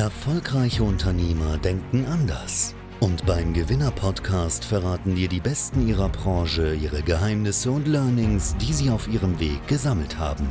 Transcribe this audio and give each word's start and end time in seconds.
Erfolgreiche 0.00 0.82
Unternehmer 0.82 1.58
denken 1.58 2.06
anders. 2.06 2.74
Und 3.00 3.26
beim 3.26 3.52
Gewinner-Podcast 3.52 4.64
verraten 4.64 5.14
dir 5.14 5.28
die 5.28 5.40
Besten 5.40 5.86
ihrer 5.86 6.08
Branche 6.08 6.72
ihre 6.72 7.02
Geheimnisse 7.02 7.70
und 7.70 7.86
Learnings, 7.86 8.56
die 8.56 8.72
sie 8.72 8.88
auf 8.88 9.08
ihrem 9.08 9.38
Weg 9.40 9.68
gesammelt 9.68 10.18
haben. 10.18 10.48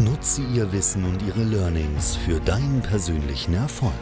Nutze 0.00 0.42
ihr 0.52 0.72
Wissen 0.72 1.04
und 1.04 1.22
ihre 1.22 1.44
Learnings 1.44 2.16
für 2.16 2.40
deinen 2.40 2.82
persönlichen 2.82 3.54
Erfolg. 3.54 3.92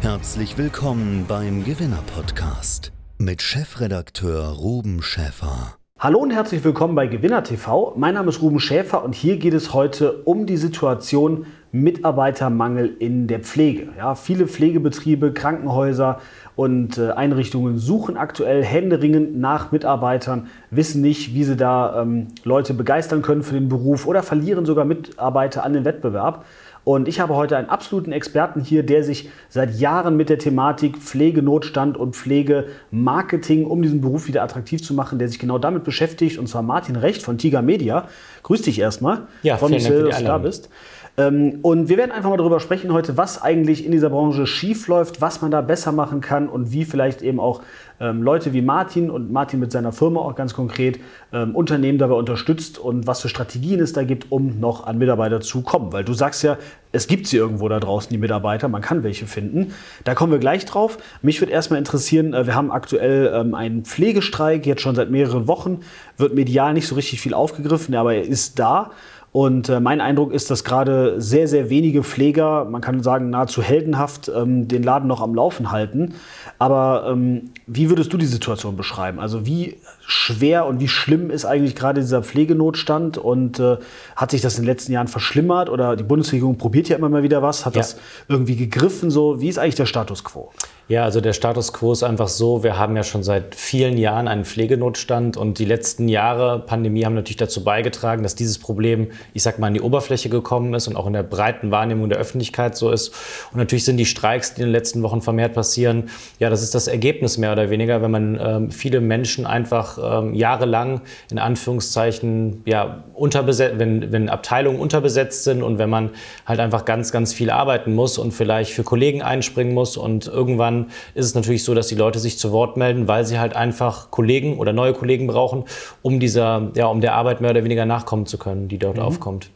Herzlich 0.00 0.56
willkommen 0.56 1.26
beim 1.28 1.62
Gewinner-Podcast 1.62 2.92
mit 3.18 3.42
Chefredakteur 3.42 4.48
Ruben 4.48 5.02
Schäfer. 5.02 5.76
Hallo 5.98 6.20
und 6.20 6.30
herzlich 6.30 6.64
willkommen 6.64 6.94
bei 6.94 7.06
Gewinner 7.06 7.44
TV. 7.44 7.92
Mein 7.98 8.14
Name 8.14 8.30
ist 8.30 8.40
Ruben 8.40 8.60
Schäfer 8.60 9.04
und 9.04 9.14
hier 9.14 9.36
geht 9.36 9.52
es 9.52 9.74
heute 9.74 10.22
um 10.22 10.46
die 10.46 10.56
Situation 10.56 11.44
Mitarbeitermangel 11.72 12.96
in 12.98 13.26
der 13.26 13.40
Pflege. 13.40 13.88
Ja, 13.96 14.14
viele 14.14 14.48
Pflegebetriebe, 14.48 15.32
Krankenhäuser 15.32 16.20
und 16.56 16.98
äh, 16.98 17.10
Einrichtungen 17.12 17.78
suchen 17.78 18.16
aktuell 18.16 18.64
händeringend 18.64 19.38
nach 19.38 19.70
Mitarbeitern, 19.70 20.48
wissen 20.70 21.00
nicht, 21.00 21.34
wie 21.34 21.44
sie 21.44 21.56
da 21.56 22.02
ähm, 22.02 22.28
Leute 22.44 22.74
begeistern 22.74 23.22
können 23.22 23.42
für 23.42 23.54
den 23.54 23.68
Beruf 23.68 24.06
oder 24.06 24.22
verlieren 24.22 24.66
sogar 24.66 24.84
Mitarbeiter 24.84 25.64
an 25.64 25.72
den 25.72 25.84
Wettbewerb. 25.84 26.44
Und 26.82 27.08
ich 27.08 27.20
habe 27.20 27.34
heute 27.34 27.56
einen 27.56 27.68
absoluten 27.68 28.10
Experten 28.10 28.62
hier, 28.62 28.82
der 28.82 29.04
sich 29.04 29.28
seit 29.48 29.78
Jahren 29.78 30.16
mit 30.16 30.30
der 30.30 30.38
Thematik 30.38 30.96
Pflegenotstand 30.96 31.96
und 31.96 32.16
Pflegemarketing, 32.16 33.66
um 33.66 33.82
diesen 33.82 34.00
Beruf 34.00 34.28
wieder 34.28 34.42
attraktiv 34.42 34.82
zu 34.82 34.94
machen, 34.94 35.18
der 35.18 35.28
sich 35.28 35.38
genau 35.38 35.58
damit 35.58 35.84
beschäftigt. 35.84 36.38
Und 36.38 36.48
zwar 36.48 36.62
Martin 36.62 36.96
Recht 36.96 37.22
von 37.22 37.36
Tiger 37.36 37.60
Media. 37.60 38.08
Grüß 38.42 38.62
dich 38.62 38.78
erstmal. 38.78 39.28
Ja, 39.42 39.58
Freue 39.58 39.70
mich 39.70 39.84
sehr, 39.84 40.04
dass 40.04 40.18
du 40.18 40.24
da 40.24 40.38
bist. 40.38 40.70
Ähm, 41.16 41.58
und 41.62 41.88
wir 41.88 41.96
werden 41.96 42.12
einfach 42.12 42.30
mal 42.30 42.36
darüber 42.36 42.60
sprechen 42.60 42.92
heute, 42.92 43.16
was 43.16 43.42
eigentlich 43.42 43.84
in 43.84 43.92
dieser 43.92 44.10
Branche 44.10 44.46
schief 44.46 44.88
läuft, 44.88 45.20
was 45.20 45.42
man 45.42 45.50
da 45.50 45.60
besser 45.60 45.92
machen 45.92 46.20
kann 46.20 46.48
und 46.48 46.72
wie 46.72 46.84
vielleicht 46.84 47.22
eben 47.22 47.40
auch 47.40 47.62
ähm, 48.00 48.22
Leute 48.22 48.52
wie 48.52 48.62
Martin 48.62 49.10
und 49.10 49.30
Martin 49.30 49.60
mit 49.60 49.70
seiner 49.72 49.92
Firma 49.92 50.20
auch 50.20 50.34
ganz 50.34 50.54
konkret 50.54 50.98
ähm, 51.32 51.54
Unternehmen 51.54 51.98
dabei 51.98 52.14
unterstützt 52.14 52.78
und 52.78 53.06
was 53.06 53.20
für 53.20 53.28
Strategien 53.28 53.80
es 53.80 53.92
da 53.92 54.04
gibt, 54.04 54.32
um 54.32 54.58
noch 54.58 54.86
an 54.86 54.98
Mitarbeiter 54.98 55.40
zu 55.40 55.60
kommen. 55.62 55.92
Weil 55.92 56.04
du 56.04 56.14
sagst 56.14 56.42
ja, 56.42 56.56
es 56.92 57.06
gibt 57.06 57.26
sie 57.26 57.36
irgendwo 57.36 57.68
da 57.68 57.78
draußen, 57.78 58.10
die 58.10 58.18
Mitarbeiter, 58.18 58.68
man 58.68 58.80
kann 58.80 59.02
welche 59.02 59.26
finden. 59.26 59.74
Da 60.04 60.14
kommen 60.14 60.32
wir 60.32 60.38
gleich 60.38 60.64
drauf. 60.64 60.98
Mich 61.22 61.40
würde 61.40 61.52
erstmal 61.52 61.78
interessieren, 61.78 62.32
äh, 62.32 62.46
wir 62.46 62.54
haben 62.54 62.70
aktuell 62.70 63.50
einen 63.54 63.84
Pflegestreik, 63.84 64.66
jetzt 64.66 64.80
schon 64.80 64.94
seit 64.94 65.10
mehreren 65.10 65.46
Wochen, 65.46 65.80
wird 66.16 66.34
medial 66.34 66.72
nicht 66.72 66.86
so 66.86 66.94
richtig 66.94 67.20
viel 67.20 67.34
aufgegriffen, 67.34 67.94
aber 67.94 68.14
er 68.14 68.22
ist 68.22 68.58
da. 68.58 68.90
Und 69.32 69.68
äh, 69.68 69.78
mein 69.78 70.00
Eindruck 70.00 70.32
ist, 70.32 70.50
dass 70.50 70.64
gerade 70.64 71.20
sehr, 71.20 71.46
sehr 71.46 71.70
wenige 71.70 72.02
Pfleger, 72.02 72.64
man 72.64 72.80
kann 72.80 73.00
sagen 73.02 73.30
nahezu 73.30 73.62
heldenhaft, 73.62 74.30
ähm, 74.34 74.66
den 74.66 74.82
Laden 74.82 75.06
noch 75.06 75.20
am 75.20 75.34
Laufen 75.34 75.70
halten. 75.70 76.14
Aber 76.58 77.06
ähm, 77.08 77.50
wie 77.66 77.88
würdest 77.88 78.12
du 78.12 78.16
die 78.16 78.26
Situation 78.26 78.76
beschreiben? 78.76 79.20
Also 79.20 79.46
wie 79.46 79.76
schwer 80.04 80.66
und 80.66 80.80
wie 80.80 80.88
schlimm 80.88 81.30
ist 81.30 81.44
eigentlich 81.44 81.76
gerade 81.76 82.00
dieser 82.00 82.24
Pflegenotstand 82.24 83.18
und 83.18 83.60
äh, 83.60 83.76
hat 84.16 84.32
sich 84.32 84.40
das 84.40 84.56
in 84.56 84.62
den 84.62 84.66
letzten 84.66 84.92
Jahren 84.92 85.06
verschlimmert 85.06 85.70
oder 85.70 85.94
die 85.94 86.02
Bundesregierung 86.02 86.58
probiert 86.58 86.88
ja 86.88 86.96
immer 86.96 87.08
mal 87.08 87.22
wieder 87.22 87.40
was, 87.40 87.64
hat 87.64 87.76
ja. 87.76 87.82
das 87.82 87.98
irgendwie 88.26 88.56
gegriffen? 88.56 89.12
So, 89.12 89.40
wie 89.40 89.48
ist 89.48 89.58
eigentlich 89.58 89.76
der 89.76 89.86
Status 89.86 90.24
quo? 90.24 90.50
Ja, 90.90 91.04
also 91.04 91.20
der 91.20 91.34
Status 91.34 91.72
quo 91.72 91.92
ist 91.92 92.02
einfach 92.02 92.26
so, 92.26 92.64
wir 92.64 92.76
haben 92.76 92.96
ja 92.96 93.04
schon 93.04 93.22
seit 93.22 93.54
vielen 93.54 93.96
Jahren 93.96 94.26
einen 94.26 94.44
Pflegenotstand 94.44 95.36
und 95.36 95.60
die 95.60 95.64
letzten 95.64 96.08
Jahre 96.08 96.58
Pandemie 96.58 97.04
haben 97.04 97.14
natürlich 97.14 97.36
dazu 97.36 97.62
beigetragen, 97.62 98.24
dass 98.24 98.34
dieses 98.34 98.58
Problem, 98.58 99.12
ich 99.32 99.44
sag 99.44 99.60
mal, 99.60 99.68
an 99.68 99.74
die 99.74 99.82
Oberfläche 99.82 100.28
gekommen 100.28 100.74
ist 100.74 100.88
und 100.88 100.96
auch 100.96 101.06
in 101.06 101.12
der 101.12 101.22
breiten 101.22 101.70
Wahrnehmung 101.70 102.08
der 102.08 102.18
Öffentlichkeit 102.18 102.76
so 102.76 102.90
ist. 102.90 103.14
Und 103.52 103.58
natürlich 103.58 103.84
sind 103.84 103.98
die 103.98 104.04
Streiks, 104.04 104.54
die 104.54 104.62
in 104.62 104.66
den 104.66 104.72
letzten 104.72 105.04
Wochen 105.04 105.22
vermehrt 105.22 105.54
passieren, 105.54 106.10
ja, 106.40 106.50
das 106.50 106.60
ist 106.60 106.74
das 106.74 106.88
Ergebnis 106.88 107.38
mehr 107.38 107.52
oder 107.52 107.70
weniger, 107.70 108.02
wenn 108.02 108.10
man 108.10 108.40
ähm, 108.42 108.70
viele 108.72 109.00
Menschen 109.00 109.46
einfach 109.46 109.96
ähm, 110.02 110.34
jahrelang 110.34 111.02
in 111.30 111.38
Anführungszeichen, 111.38 112.62
ja, 112.66 113.04
unterbesetzt, 113.14 113.78
wenn, 113.78 114.10
wenn 114.10 114.28
Abteilungen 114.28 114.80
unterbesetzt 114.80 115.44
sind 115.44 115.62
und 115.62 115.78
wenn 115.78 115.90
man 115.90 116.10
halt 116.46 116.58
einfach 116.58 116.84
ganz, 116.84 117.12
ganz 117.12 117.32
viel 117.32 117.50
arbeiten 117.50 117.94
muss 117.94 118.18
und 118.18 118.32
vielleicht 118.32 118.72
für 118.72 118.82
Kollegen 118.82 119.22
einspringen 119.22 119.72
muss 119.72 119.96
und 119.96 120.26
irgendwann 120.26 120.79
ist 121.14 121.26
es 121.26 121.34
natürlich 121.34 121.64
so, 121.64 121.74
dass 121.74 121.88
die 121.88 121.94
Leute 121.94 122.18
sich 122.18 122.38
zu 122.38 122.52
Wort 122.52 122.76
melden, 122.76 123.08
weil 123.08 123.24
sie 123.24 123.38
halt 123.38 123.56
einfach 123.56 124.10
Kollegen 124.10 124.58
oder 124.58 124.72
neue 124.72 124.92
Kollegen 124.92 125.26
brauchen, 125.26 125.64
um 126.02 126.20
dieser, 126.20 126.70
ja, 126.74 126.86
um 126.86 127.00
der 127.00 127.14
Arbeit 127.14 127.40
mehr 127.40 127.50
oder 127.50 127.64
weniger 127.64 127.86
nachkommen 127.86 128.26
zu 128.26 128.38
können, 128.38 128.68
die 128.68 128.78
dort 128.78 128.96
mhm. 128.96 129.02
aufkommt. 129.02 129.50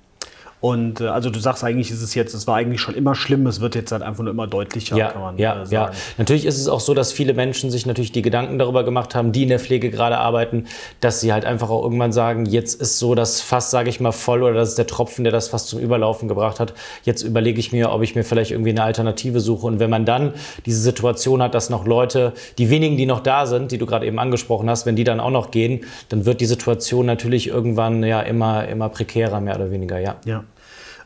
Und 0.64 1.02
äh, 1.02 1.08
also 1.08 1.28
du 1.28 1.38
sagst 1.40 1.62
eigentlich, 1.62 1.90
ist 1.90 2.00
es 2.00 2.14
jetzt, 2.14 2.32
es 2.32 2.46
war 2.46 2.56
eigentlich 2.56 2.80
schon 2.80 2.94
immer 2.94 3.14
schlimm, 3.14 3.46
es 3.46 3.60
wird 3.60 3.74
jetzt 3.74 3.92
halt 3.92 4.00
einfach 4.00 4.24
nur 4.24 4.32
immer 4.32 4.46
deutlicher, 4.46 4.96
ja, 4.96 5.10
kann 5.10 5.20
man 5.20 5.36
ja, 5.36 5.60
äh, 5.60 5.66
sagen. 5.66 5.92
Ja, 5.92 5.98
natürlich 6.16 6.46
ist 6.46 6.56
es 6.56 6.68
auch 6.68 6.80
so, 6.80 6.94
dass 6.94 7.12
viele 7.12 7.34
Menschen 7.34 7.70
sich 7.70 7.84
natürlich 7.84 8.12
die 8.12 8.22
Gedanken 8.22 8.58
darüber 8.58 8.82
gemacht 8.82 9.14
haben, 9.14 9.30
die 9.32 9.42
in 9.42 9.50
der 9.50 9.58
Pflege 9.58 9.90
gerade 9.90 10.16
arbeiten, 10.16 10.64
dass 11.00 11.20
sie 11.20 11.34
halt 11.34 11.44
einfach 11.44 11.68
auch 11.68 11.82
irgendwann 11.82 12.14
sagen, 12.14 12.46
jetzt 12.46 12.80
ist 12.80 12.98
so 12.98 13.14
das 13.14 13.42
Fass, 13.42 13.70
sage 13.70 13.90
ich 13.90 14.00
mal, 14.00 14.12
voll 14.12 14.42
oder 14.42 14.54
das 14.54 14.70
ist 14.70 14.78
der 14.78 14.86
Tropfen, 14.86 15.24
der 15.24 15.34
das 15.34 15.48
Fass 15.48 15.66
zum 15.66 15.80
Überlaufen 15.80 16.28
gebracht 16.28 16.58
hat. 16.60 16.72
Jetzt 17.02 17.20
überlege 17.20 17.60
ich 17.60 17.72
mir, 17.72 17.92
ob 17.92 18.00
ich 18.00 18.14
mir 18.14 18.24
vielleicht 18.24 18.52
irgendwie 18.52 18.70
eine 18.70 18.84
Alternative 18.84 19.40
suche. 19.40 19.66
Und 19.66 19.80
wenn 19.80 19.90
man 19.90 20.06
dann 20.06 20.32
diese 20.64 20.80
Situation 20.80 21.42
hat, 21.42 21.52
dass 21.54 21.68
noch 21.68 21.84
Leute, 21.84 22.32
die 22.56 22.70
wenigen, 22.70 22.96
die 22.96 23.04
noch 23.04 23.20
da 23.20 23.44
sind, 23.44 23.70
die 23.70 23.76
du 23.76 23.84
gerade 23.84 24.06
eben 24.06 24.18
angesprochen 24.18 24.70
hast, 24.70 24.86
wenn 24.86 24.96
die 24.96 25.04
dann 25.04 25.20
auch 25.20 25.30
noch 25.30 25.50
gehen, 25.50 25.84
dann 26.08 26.24
wird 26.24 26.40
die 26.40 26.46
Situation 26.46 27.04
natürlich 27.04 27.48
irgendwann 27.48 28.02
ja 28.02 28.22
immer, 28.22 28.66
immer 28.66 28.88
prekärer, 28.88 29.42
mehr 29.42 29.56
oder 29.56 29.70
weniger, 29.70 29.98
ja. 29.98 30.16
Ja. 30.24 30.42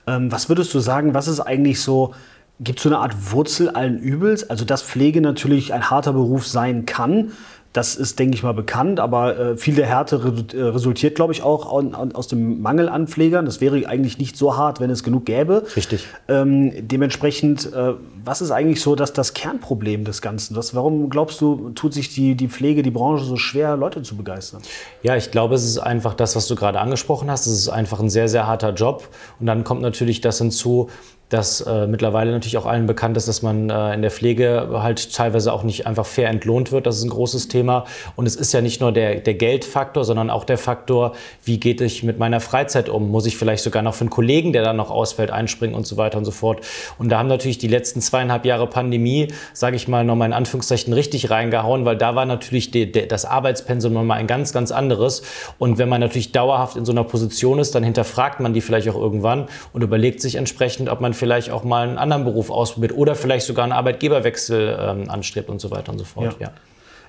Ähm, 0.08 0.32
was 0.32 0.48
würdest 0.48 0.72
du 0.74 0.80
sagen, 0.80 1.14
was 1.14 1.28
ist 1.28 1.40
eigentlich 1.40 1.80
so, 1.82 2.14
gibt 2.60 2.78
es 2.78 2.82
so 2.84 2.88
eine 2.88 2.98
Art 2.98 3.32
Wurzel 3.32 3.68
allen 3.68 3.98
Übels? 3.98 4.48
Also, 4.48 4.64
dass 4.64 4.82
Pflege 4.82 5.20
natürlich 5.20 5.74
ein 5.74 5.90
harter 5.90 6.14
Beruf 6.14 6.46
sein 6.46 6.86
kann, 6.86 7.32
das 7.72 7.96
ist, 7.96 8.18
denke 8.18 8.34
ich 8.34 8.42
mal, 8.42 8.54
bekannt, 8.54 8.98
aber 8.98 9.38
äh, 9.38 9.56
viel 9.56 9.74
der 9.74 9.86
Härte 9.86 10.16
äh, 10.54 10.62
resultiert, 10.62 11.14
glaube 11.14 11.32
ich, 11.34 11.42
auch 11.42 11.76
an, 11.76 11.94
an, 11.94 12.12
aus 12.12 12.26
dem 12.26 12.62
Mangel 12.62 12.88
an 12.88 13.06
Pflegern. 13.06 13.44
Das 13.44 13.60
wäre 13.60 13.86
eigentlich 13.86 14.18
nicht 14.18 14.38
so 14.38 14.56
hart, 14.56 14.80
wenn 14.80 14.88
es 14.90 15.02
genug 15.02 15.26
gäbe. 15.26 15.64
Richtig. 15.76 16.06
Ähm, 16.28 16.72
dementsprechend, 16.88 17.70
äh, 17.72 17.94
was 18.24 18.40
ist 18.40 18.50
eigentlich 18.50 18.80
so 18.80 18.94
dass 18.94 19.12
das 19.12 19.34
Kernproblem 19.34 20.04
des 20.04 20.22
Ganzen? 20.22 20.56
Was, 20.56 20.74
warum 20.74 21.10
glaubst 21.10 21.40
du, 21.42 21.70
tut 21.70 21.92
sich 21.92 22.14
die, 22.14 22.34
die 22.34 22.48
Pflege, 22.48 22.82
die 22.82 22.90
Branche 22.90 23.24
so 23.24 23.36
schwer, 23.36 23.76
Leute 23.76 24.02
zu 24.02 24.16
begeistern? 24.16 24.62
Ja, 25.02 25.16
ich 25.16 25.30
glaube, 25.30 25.54
es 25.54 25.64
ist 25.64 25.78
einfach 25.78 26.14
das, 26.14 26.36
was 26.36 26.48
du 26.48 26.56
gerade 26.56 26.80
angesprochen 26.80 27.30
hast. 27.30 27.46
Es 27.46 27.52
ist 27.52 27.68
einfach 27.68 28.00
ein 28.00 28.08
sehr, 28.08 28.28
sehr 28.28 28.46
harter 28.46 28.72
Job. 28.72 29.08
Und 29.40 29.46
dann 29.46 29.62
kommt 29.62 29.82
natürlich 29.82 30.22
das 30.22 30.38
hinzu, 30.38 30.88
dass 31.28 31.60
äh, 31.60 31.86
mittlerweile 31.86 32.32
natürlich 32.32 32.56
auch 32.56 32.66
allen 32.66 32.86
bekannt 32.86 33.16
ist, 33.16 33.28
dass 33.28 33.42
man 33.42 33.68
äh, 33.68 33.94
in 33.94 34.02
der 34.02 34.10
Pflege 34.10 34.68
halt 34.72 35.12
teilweise 35.12 35.52
auch 35.52 35.62
nicht 35.62 35.86
einfach 35.86 36.06
fair 36.06 36.28
entlohnt 36.28 36.72
wird. 36.72 36.86
Das 36.86 36.96
ist 36.96 37.04
ein 37.04 37.10
großes 37.10 37.48
Thema. 37.48 37.84
Und 38.16 38.26
es 38.26 38.34
ist 38.34 38.52
ja 38.52 38.60
nicht 38.60 38.80
nur 38.80 38.92
der, 38.92 39.16
der 39.16 39.34
Geldfaktor, 39.34 40.04
sondern 40.04 40.30
auch 40.30 40.44
der 40.44 40.58
Faktor, 40.58 41.12
wie 41.44 41.60
geht 41.60 41.80
ich 41.80 42.02
mit 42.02 42.18
meiner 42.18 42.40
Freizeit 42.40 42.88
um? 42.88 43.10
Muss 43.10 43.26
ich 43.26 43.36
vielleicht 43.36 43.62
sogar 43.62 43.82
noch 43.82 43.94
für 43.94 44.02
einen 44.02 44.10
Kollegen, 44.10 44.52
der 44.52 44.62
dann 44.62 44.76
noch 44.76 44.90
ausfällt, 44.90 45.30
einspringen 45.30 45.76
und 45.76 45.86
so 45.86 45.96
weiter 45.98 46.16
und 46.16 46.24
so 46.24 46.30
fort. 46.30 46.64
Und 46.98 47.10
da 47.10 47.18
haben 47.18 47.28
natürlich 47.28 47.58
die 47.58 47.68
letzten 47.68 48.00
zweieinhalb 48.00 48.46
Jahre 48.46 48.66
Pandemie, 48.66 49.28
sage 49.52 49.76
ich 49.76 49.86
mal, 49.86 50.04
nochmal 50.04 50.28
in 50.28 50.34
Anführungszeichen 50.34 50.92
richtig 50.94 51.30
reingehauen, 51.30 51.84
weil 51.84 51.96
da 51.96 52.14
war 52.14 52.24
natürlich 52.24 52.70
die, 52.70 52.90
die, 52.90 53.06
das 53.06 53.26
Arbeitspensum 53.26 53.92
nochmal 53.92 54.18
ein 54.18 54.26
ganz, 54.26 54.52
ganz 54.54 54.70
anderes. 54.70 55.22
Und 55.58 55.76
wenn 55.76 55.90
man 55.90 56.00
natürlich 56.00 56.32
dauerhaft 56.32 56.76
in 56.76 56.86
so 56.86 56.92
einer 56.92 57.04
Position 57.04 57.58
ist, 57.58 57.74
dann 57.74 57.84
hinterfragt 57.84 58.40
man 58.40 58.54
die 58.54 58.62
vielleicht 58.62 58.88
auch 58.88 58.96
irgendwann 58.96 59.46
und 59.74 59.82
überlegt 59.82 60.22
sich 60.22 60.36
entsprechend, 60.36 60.88
ob 60.88 61.02
man 61.02 61.12
vielleicht 61.18 61.50
auch 61.50 61.64
mal 61.64 61.88
einen 61.88 61.98
anderen 61.98 62.24
Beruf 62.24 62.50
ausprobiert 62.50 62.92
oder 62.96 63.14
vielleicht 63.14 63.46
sogar 63.46 63.64
einen 63.64 63.72
Arbeitgeberwechsel 63.72 64.78
ähm, 64.80 65.10
anstrebt 65.10 65.50
und 65.50 65.60
so 65.60 65.70
weiter 65.70 65.92
und 65.92 65.98
so 65.98 66.04
fort. 66.04 66.36
Ja. 66.40 66.46
ja. 66.46 66.52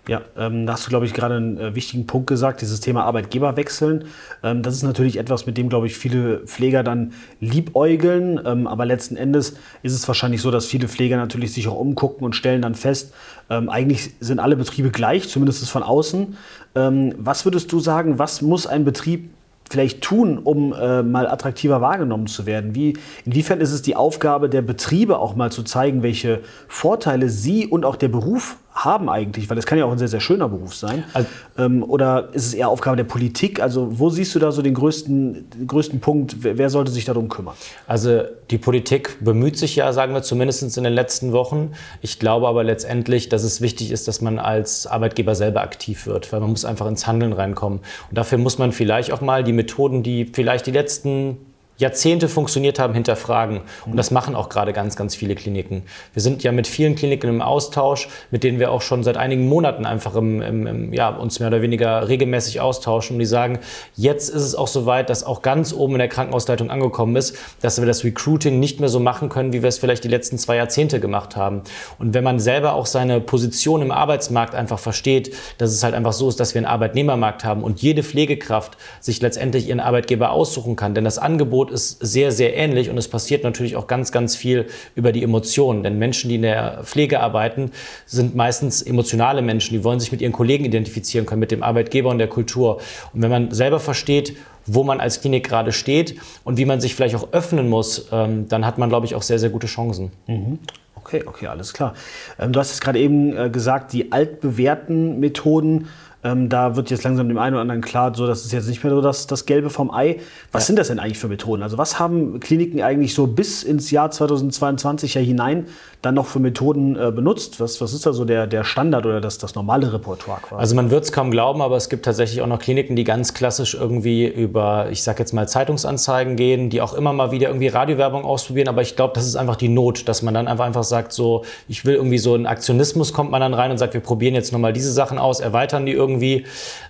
Ja, 0.07 0.21
ähm, 0.37 0.65
da 0.65 0.73
hast 0.73 0.87
du, 0.87 0.89
glaube 0.89 1.05
ich, 1.05 1.13
gerade 1.13 1.35
einen 1.35 1.57
äh, 1.59 1.75
wichtigen 1.75 2.07
Punkt 2.07 2.25
gesagt, 2.25 2.61
dieses 2.61 2.79
Thema 2.79 3.03
Arbeitgeberwechseln. 3.03 4.05
Ähm, 4.41 4.63
das 4.63 4.73
ist 4.73 4.81
natürlich 4.81 5.17
etwas, 5.17 5.45
mit 5.45 5.55
dem, 5.55 5.69
glaube 5.69 5.85
ich, 5.85 5.95
viele 5.95 6.39
Pfleger 6.47 6.81
dann 6.81 7.13
liebäugeln. 7.39 8.39
Ähm, 8.43 8.65
aber 8.65 8.85
letzten 8.85 9.17
Endes 9.17 9.57
ist 9.83 9.93
es 9.93 10.07
wahrscheinlich 10.07 10.41
so, 10.41 10.49
dass 10.49 10.65
viele 10.65 10.87
Pfleger 10.87 11.17
natürlich 11.17 11.53
sich 11.53 11.67
auch 11.67 11.75
umgucken 11.75 12.25
und 12.25 12.35
stellen 12.35 12.63
dann 12.63 12.73
fest, 12.73 13.13
ähm, 13.51 13.69
eigentlich 13.69 14.11
sind 14.19 14.39
alle 14.39 14.55
Betriebe 14.55 14.89
gleich, 14.89 15.29
zumindest 15.29 15.69
von 15.69 15.83
außen. 15.83 16.35
Ähm, 16.73 17.13
was 17.19 17.45
würdest 17.45 17.71
du 17.71 17.79
sagen, 17.79 18.17
was 18.17 18.41
muss 18.41 18.65
ein 18.65 18.85
Betrieb 18.85 19.29
vielleicht 19.69 20.01
tun, 20.01 20.37
um 20.37 20.73
äh, 20.73 21.03
mal 21.03 21.27
attraktiver 21.27 21.81
wahrgenommen 21.81 22.27
zu 22.27 22.45
werden? 22.45 22.75
Wie, 22.75 22.97
inwiefern 23.25 23.61
ist 23.61 23.71
es 23.71 23.81
die 23.81 23.95
Aufgabe 23.95 24.49
der 24.49 24.61
Betriebe 24.61 25.19
auch 25.19 25.35
mal 25.35 25.51
zu 25.51 25.63
zeigen, 25.63 26.03
welche 26.03 26.41
Vorteile 26.67 27.29
sie 27.29 27.67
und 27.67 27.85
auch 27.85 27.95
der 27.95 28.09
Beruf 28.09 28.57
haben 28.83 29.09
eigentlich? 29.09 29.49
Weil 29.49 29.57
es 29.57 29.65
kann 29.65 29.77
ja 29.77 29.85
auch 29.85 29.91
ein 29.91 29.97
sehr, 29.97 30.07
sehr 30.07 30.19
schöner 30.19 30.47
Beruf 30.47 30.75
sein. 30.75 31.03
Also, 31.13 31.27
ähm, 31.57 31.83
oder 31.83 32.29
ist 32.33 32.45
es 32.45 32.53
eher 32.53 32.69
Aufgabe 32.69 32.97
der 32.97 33.03
Politik? 33.03 33.61
Also 33.61 33.99
wo 33.99 34.09
siehst 34.09 34.33
du 34.35 34.39
da 34.39 34.51
so 34.51 34.61
den 34.61 34.73
größten, 34.73 35.49
den 35.49 35.67
größten 35.67 35.99
Punkt? 35.99 36.37
Wer, 36.43 36.57
wer, 36.57 36.69
sollte 36.69 36.91
sich 36.91 37.05
darum 37.05 37.29
kümmern? 37.29 37.55
Also 37.87 38.23
die 38.49 38.57
Politik 38.57 39.17
bemüht 39.21 39.57
sich 39.57 39.75
ja, 39.75 39.91
sagen 39.93 40.13
wir 40.13 40.21
zumindest 40.21 40.77
in 40.77 40.83
den 40.83 40.93
letzten 40.93 41.31
Wochen. 41.33 41.73
Ich 42.01 42.19
glaube 42.19 42.47
aber 42.47 42.63
letztendlich, 42.63 43.29
dass 43.29 43.43
es 43.43 43.61
wichtig 43.61 43.91
ist, 43.91 44.07
dass 44.07 44.21
man 44.21 44.39
als 44.39 44.87
Arbeitgeber 44.87 45.35
selber 45.35 45.61
aktiv 45.61 46.05
wird, 46.05 46.31
weil 46.31 46.39
man 46.39 46.51
muss 46.51 46.65
einfach 46.65 46.87
ins 46.87 47.05
Handeln 47.05 47.33
reinkommen. 47.33 47.79
Und 48.09 48.17
dafür 48.17 48.37
muss 48.37 48.57
man 48.57 48.71
vielleicht 48.71 49.11
auch 49.11 49.21
mal 49.21 49.43
die 49.43 49.53
Methoden, 49.53 50.03
die 50.03 50.25
vielleicht 50.25 50.67
die 50.67 50.71
letzten 50.71 51.37
Jahrzehnte 51.79 52.27
funktioniert 52.27 52.77
haben, 52.77 52.93
hinterfragen. 52.93 53.61
Und 53.85 53.97
das 53.97 54.11
machen 54.11 54.35
auch 54.35 54.49
gerade 54.49 54.73
ganz, 54.73 54.95
ganz 54.95 55.15
viele 55.15 55.33
Kliniken. 55.33 55.83
Wir 56.13 56.21
sind 56.21 56.43
ja 56.43 56.51
mit 56.51 56.67
vielen 56.67 56.95
Kliniken 56.95 57.29
im 57.29 57.41
Austausch, 57.41 58.09
mit 58.31 58.43
denen 58.43 58.59
wir 58.59 58.71
auch 58.71 58.81
schon 58.81 59.03
seit 59.03 59.15
einigen 59.15 59.47
Monaten 59.47 59.85
einfach 59.85 60.15
im, 60.15 60.41
im, 60.41 60.67
im, 60.67 60.93
ja, 60.93 61.09
uns 61.09 61.39
mehr 61.39 61.47
oder 61.47 61.61
weniger 61.61 62.07
regelmäßig 62.09 62.59
austauschen. 62.59 63.15
Und 63.15 63.19
die 63.19 63.25
sagen, 63.25 63.59
jetzt 63.95 64.29
ist 64.29 64.43
es 64.43 64.55
auch 64.55 64.67
soweit, 64.67 65.09
dass 65.09 65.23
auch 65.23 65.41
ganz 65.41 65.73
oben 65.73 65.93
in 65.93 65.99
der 65.99 66.09
Krankenhausleitung 66.09 66.69
angekommen 66.69 67.15
ist, 67.15 67.37
dass 67.61 67.79
wir 67.79 67.87
das 67.87 68.03
Recruiting 68.03 68.59
nicht 68.59 68.81
mehr 68.81 68.89
so 68.89 68.99
machen 68.99 69.29
können, 69.29 69.53
wie 69.53 69.63
wir 69.63 69.69
es 69.69 69.77
vielleicht 69.77 70.03
die 70.03 70.09
letzten 70.09 70.37
zwei 70.37 70.57
Jahrzehnte 70.57 70.99
gemacht 70.99 71.37
haben. 71.37 71.61
Und 71.97 72.13
wenn 72.13 72.25
man 72.25 72.39
selber 72.39 72.73
auch 72.73 72.85
seine 72.85 73.21
Position 73.21 73.81
im 73.81 73.91
Arbeitsmarkt 73.91 74.53
einfach 74.53 74.79
versteht, 74.79 75.33
dass 75.57 75.71
es 75.71 75.81
halt 75.81 75.93
einfach 75.93 76.13
so 76.13 76.27
ist, 76.27 76.41
dass 76.41 76.53
wir 76.53 76.59
einen 76.59 76.65
Arbeitnehmermarkt 76.65 77.45
haben 77.45 77.63
und 77.63 77.81
jede 77.81 78.03
Pflegekraft 78.03 78.77
sich 78.99 79.21
letztendlich 79.21 79.69
ihren 79.69 79.79
Arbeitgeber 79.79 80.31
aussuchen 80.31 80.75
kann. 80.75 80.93
Denn 80.93 81.05
das 81.05 81.17
Angebot 81.17 81.68
Tod 81.69 81.73
ist 81.73 81.99
sehr, 81.99 82.31
sehr 82.31 82.55
ähnlich 82.55 82.89
und 82.89 82.97
es 82.97 83.07
passiert 83.07 83.43
natürlich 83.43 83.75
auch 83.75 83.87
ganz, 83.87 84.11
ganz 84.11 84.35
viel 84.35 84.67
über 84.95 85.11
die 85.11 85.23
Emotionen. 85.23 85.83
Denn 85.83 85.97
Menschen, 85.99 86.29
die 86.29 86.35
in 86.35 86.41
der 86.41 86.81
Pflege 86.83 87.19
arbeiten, 87.19 87.71
sind 88.05 88.35
meistens 88.35 88.81
emotionale 88.81 89.41
Menschen. 89.41 89.73
Die 89.73 89.83
wollen 89.83 89.99
sich 89.99 90.11
mit 90.11 90.21
ihren 90.21 90.33
Kollegen 90.33 90.65
identifizieren 90.65 91.25
können, 91.25 91.39
mit 91.39 91.51
dem 91.51 91.63
Arbeitgeber 91.63 92.09
und 92.09 92.17
der 92.17 92.27
Kultur. 92.27 92.79
Und 93.13 93.21
wenn 93.21 93.29
man 93.29 93.51
selber 93.51 93.79
versteht, 93.79 94.35
wo 94.65 94.83
man 94.83 94.99
als 94.99 95.21
Klinik 95.21 95.47
gerade 95.47 95.71
steht 95.71 96.15
und 96.43 96.57
wie 96.57 96.65
man 96.65 96.81
sich 96.81 96.95
vielleicht 96.95 97.15
auch 97.15 97.29
öffnen 97.31 97.69
muss, 97.69 98.07
ähm, 98.11 98.47
dann 98.47 98.65
hat 98.65 98.77
man, 98.77 98.89
glaube 98.89 99.05
ich, 99.05 99.15
auch 99.15 99.21
sehr, 99.21 99.39
sehr 99.39 99.49
gute 99.49 99.67
Chancen. 99.67 100.11
Mhm. 100.27 100.59
Okay, 100.95 101.23
okay, 101.25 101.47
alles 101.47 101.73
klar. 101.73 101.95
Ähm, 102.37 102.51
du 102.51 102.59
hast 102.59 102.71
es 102.71 102.81
gerade 102.81 102.99
eben 102.99 103.35
äh, 103.35 103.49
gesagt, 103.49 103.93
die 103.93 104.11
altbewährten 104.11 105.19
Methoden 105.19 105.87
ähm, 106.23 106.49
da 106.49 106.75
wird 106.75 106.89
jetzt 106.89 107.03
langsam 107.03 107.29
dem 107.29 107.37
einen 107.37 107.55
oder 107.55 107.61
anderen 107.61 107.81
klar, 107.81 108.13
so 108.13 108.27
das 108.27 108.43
ist 108.43 108.51
jetzt 108.51 108.67
nicht 108.67 108.83
mehr 108.83 108.93
so 108.93 109.01
das, 109.01 109.25
das 109.27 109.45
Gelbe 109.45 109.69
vom 109.69 109.89
Ei. 109.89 110.17
Was 110.51 110.63
ja. 110.63 110.67
sind 110.67 110.79
das 110.79 110.89
denn 110.89 110.99
eigentlich 110.99 111.17
für 111.17 111.29
Methoden? 111.29 111.63
Also 111.63 111.77
was 111.77 111.97
haben 111.97 112.41
Kliniken 112.41 112.81
eigentlich 112.81 113.13
so 113.13 113.25
bis 113.25 113.63
ins 113.63 113.89
Jahr 113.89 114.11
2022 114.11 115.13
ja 115.13 115.21
hinein 115.21 115.67
dann 116.01 116.15
noch 116.15 116.25
für 116.27 116.39
Methoden 116.39 116.97
äh, 116.97 117.11
benutzt? 117.11 117.61
Was, 117.61 117.79
was 117.79 117.93
ist 117.93 118.05
da 118.05 118.11
so 118.11 118.25
der, 118.25 118.47
der 118.47 118.65
Standard 118.65 119.05
oder 119.05 119.21
das, 119.21 119.37
das 119.37 119.55
normale 119.55 119.93
Repertoire 119.93 120.41
quasi? 120.41 120.59
Also 120.59 120.75
man 120.75 120.91
wird 120.91 121.05
es 121.05 121.13
kaum 121.13 121.31
glauben, 121.31 121.61
aber 121.61 121.77
es 121.77 121.87
gibt 121.87 122.03
tatsächlich 122.03 122.41
auch 122.41 122.47
noch 122.47 122.59
Kliniken, 122.59 122.97
die 122.97 123.05
ganz 123.05 123.33
klassisch 123.33 123.73
irgendwie 123.75 124.27
über, 124.27 124.87
ich 124.91 125.03
sag 125.03 125.19
jetzt 125.19 125.33
mal, 125.33 125.47
Zeitungsanzeigen 125.47 126.35
gehen, 126.35 126.69
die 126.69 126.81
auch 126.81 126.93
immer 126.93 127.13
mal 127.13 127.31
wieder 127.31 127.47
irgendwie 127.47 127.67
Radiowerbung 127.67 128.25
ausprobieren. 128.25 128.67
Aber 128.67 128.81
ich 128.81 128.97
glaube, 128.97 129.13
das 129.15 129.25
ist 129.25 129.37
einfach 129.37 129.55
die 129.55 129.69
Not, 129.69 130.09
dass 130.09 130.21
man 130.21 130.33
dann 130.33 130.49
einfach, 130.49 130.65
einfach 130.65 130.83
sagt, 130.83 131.13
so, 131.13 131.45
ich 131.69 131.85
will 131.85 131.95
irgendwie 131.95 132.17
so 132.17 132.33
einen 132.33 132.45
Aktionismus, 132.45 133.13
kommt 133.13 133.31
man 133.31 133.39
dann 133.39 133.53
rein 133.53 133.71
und 133.71 133.77
sagt, 133.77 133.93
wir 133.93 134.01
probieren 134.01 134.35
jetzt 134.35 134.51
nochmal 134.51 134.73
diese 134.73 134.91
Sachen 134.91 135.17
aus, 135.17 135.39
erweitern 135.39 135.85
die 135.85 135.93
irgendwie. 135.93 136.08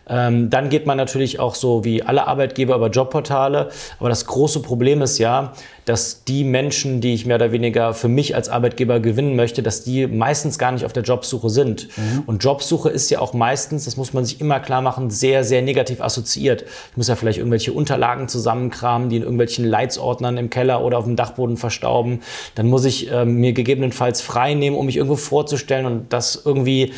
Ähm, 0.10 0.50
dann 0.50 0.70
geht 0.70 0.86
man 0.86 0.98
natürlich 0.98 1.40
auch 1.40 1.56
so 1.56 1.84
wie 1.86 2.02
alle 2.02 2.28
Arbeitgeber 2.28 2.76
über 2.76 2.90
Jobportale. 2.90 3.70
Aber 4.00 4.10
das 4.10 4.26
große 4.26 4.62
Problem 4.62 5.02
ist 5.02 5.20
ja, 5.20 5.54
dass 5.86 6.24
die 6.24 6.44
Menschen, 6.44 7.02
die 7.02 7.14
ich 7.14 7.26
mehr 7.26 7.38
oder 7.38 7.52
weniger 7.52 7.94
für 7.94 8.10
mich 8.10 8.36
als 8.36 8.50
Arbeitgeber 8.50 9.00
gewinnen 9.00 9.36
möchte, 9.36 9.64
dass 9.64 9.84
die 9.84 10.08
meistens 10.08 10.60
gar 10.60 10.72
nicht 10.72 10.86
auf 10.86 10.94
der 10.94 11.04
Jobsuche 11.04 11.50
sind. 11.50 11.88
Mhm. 11.98 12.24
Und 12.26 12.44
Jobsuche 12.44 12.90
ist 12.90 13.10
ja 13.10 13.20
auch 13.20 13.34
meistens, 13.34 13.86
das 13.86 13.98
muss 13.98 14.14
man 14.14 14.26
sich 14.26 14.42
immer 14.42 14.60
klar 14.60 14.82
machen, 14.82 15.10
sehr, 15.10 15.44
sehr 15.44 15.62
negativ 15.62 16.02
assoziiert. 16.02 16.64
Ich 16.92 16.98
muss 16.98 17.08
ja 17.08 17.16
vielleicht 17.16 17.40
irgendwelche 17.40 17.74
Unterlagen 17.74 18.28
zusammenkramen, 18.28 19.10
die 19.10 19.18
in 19.18 19.24
irgendwelchen 19.24 19.66
Leitsordnern 19.66 20.38
im 20.38 20.50
Keller 20.50 20.84
oder 20.84 20.98
auf 20.98 21.06
dem 21.06 21.16
Dachboden 21.16 21.58
verstauben. 21.58 22.22
Dann 22.56 22.68
muss 22.68 22.86
ich 22.86 23.12
äh, 23.12 23.26
mir 23.26 23.54
gegebenenfalls 23.54 24.22
frei 24.22 24.54
nehmen, 24.54 24.76
um 24.76 24.86
mich 24.86 24.98
irgendwo 24.98 25.16
vorzustellen 25.16 25.86
und 25.86 26.14
das 26.14 26.42
irgendwie 26.46 26.94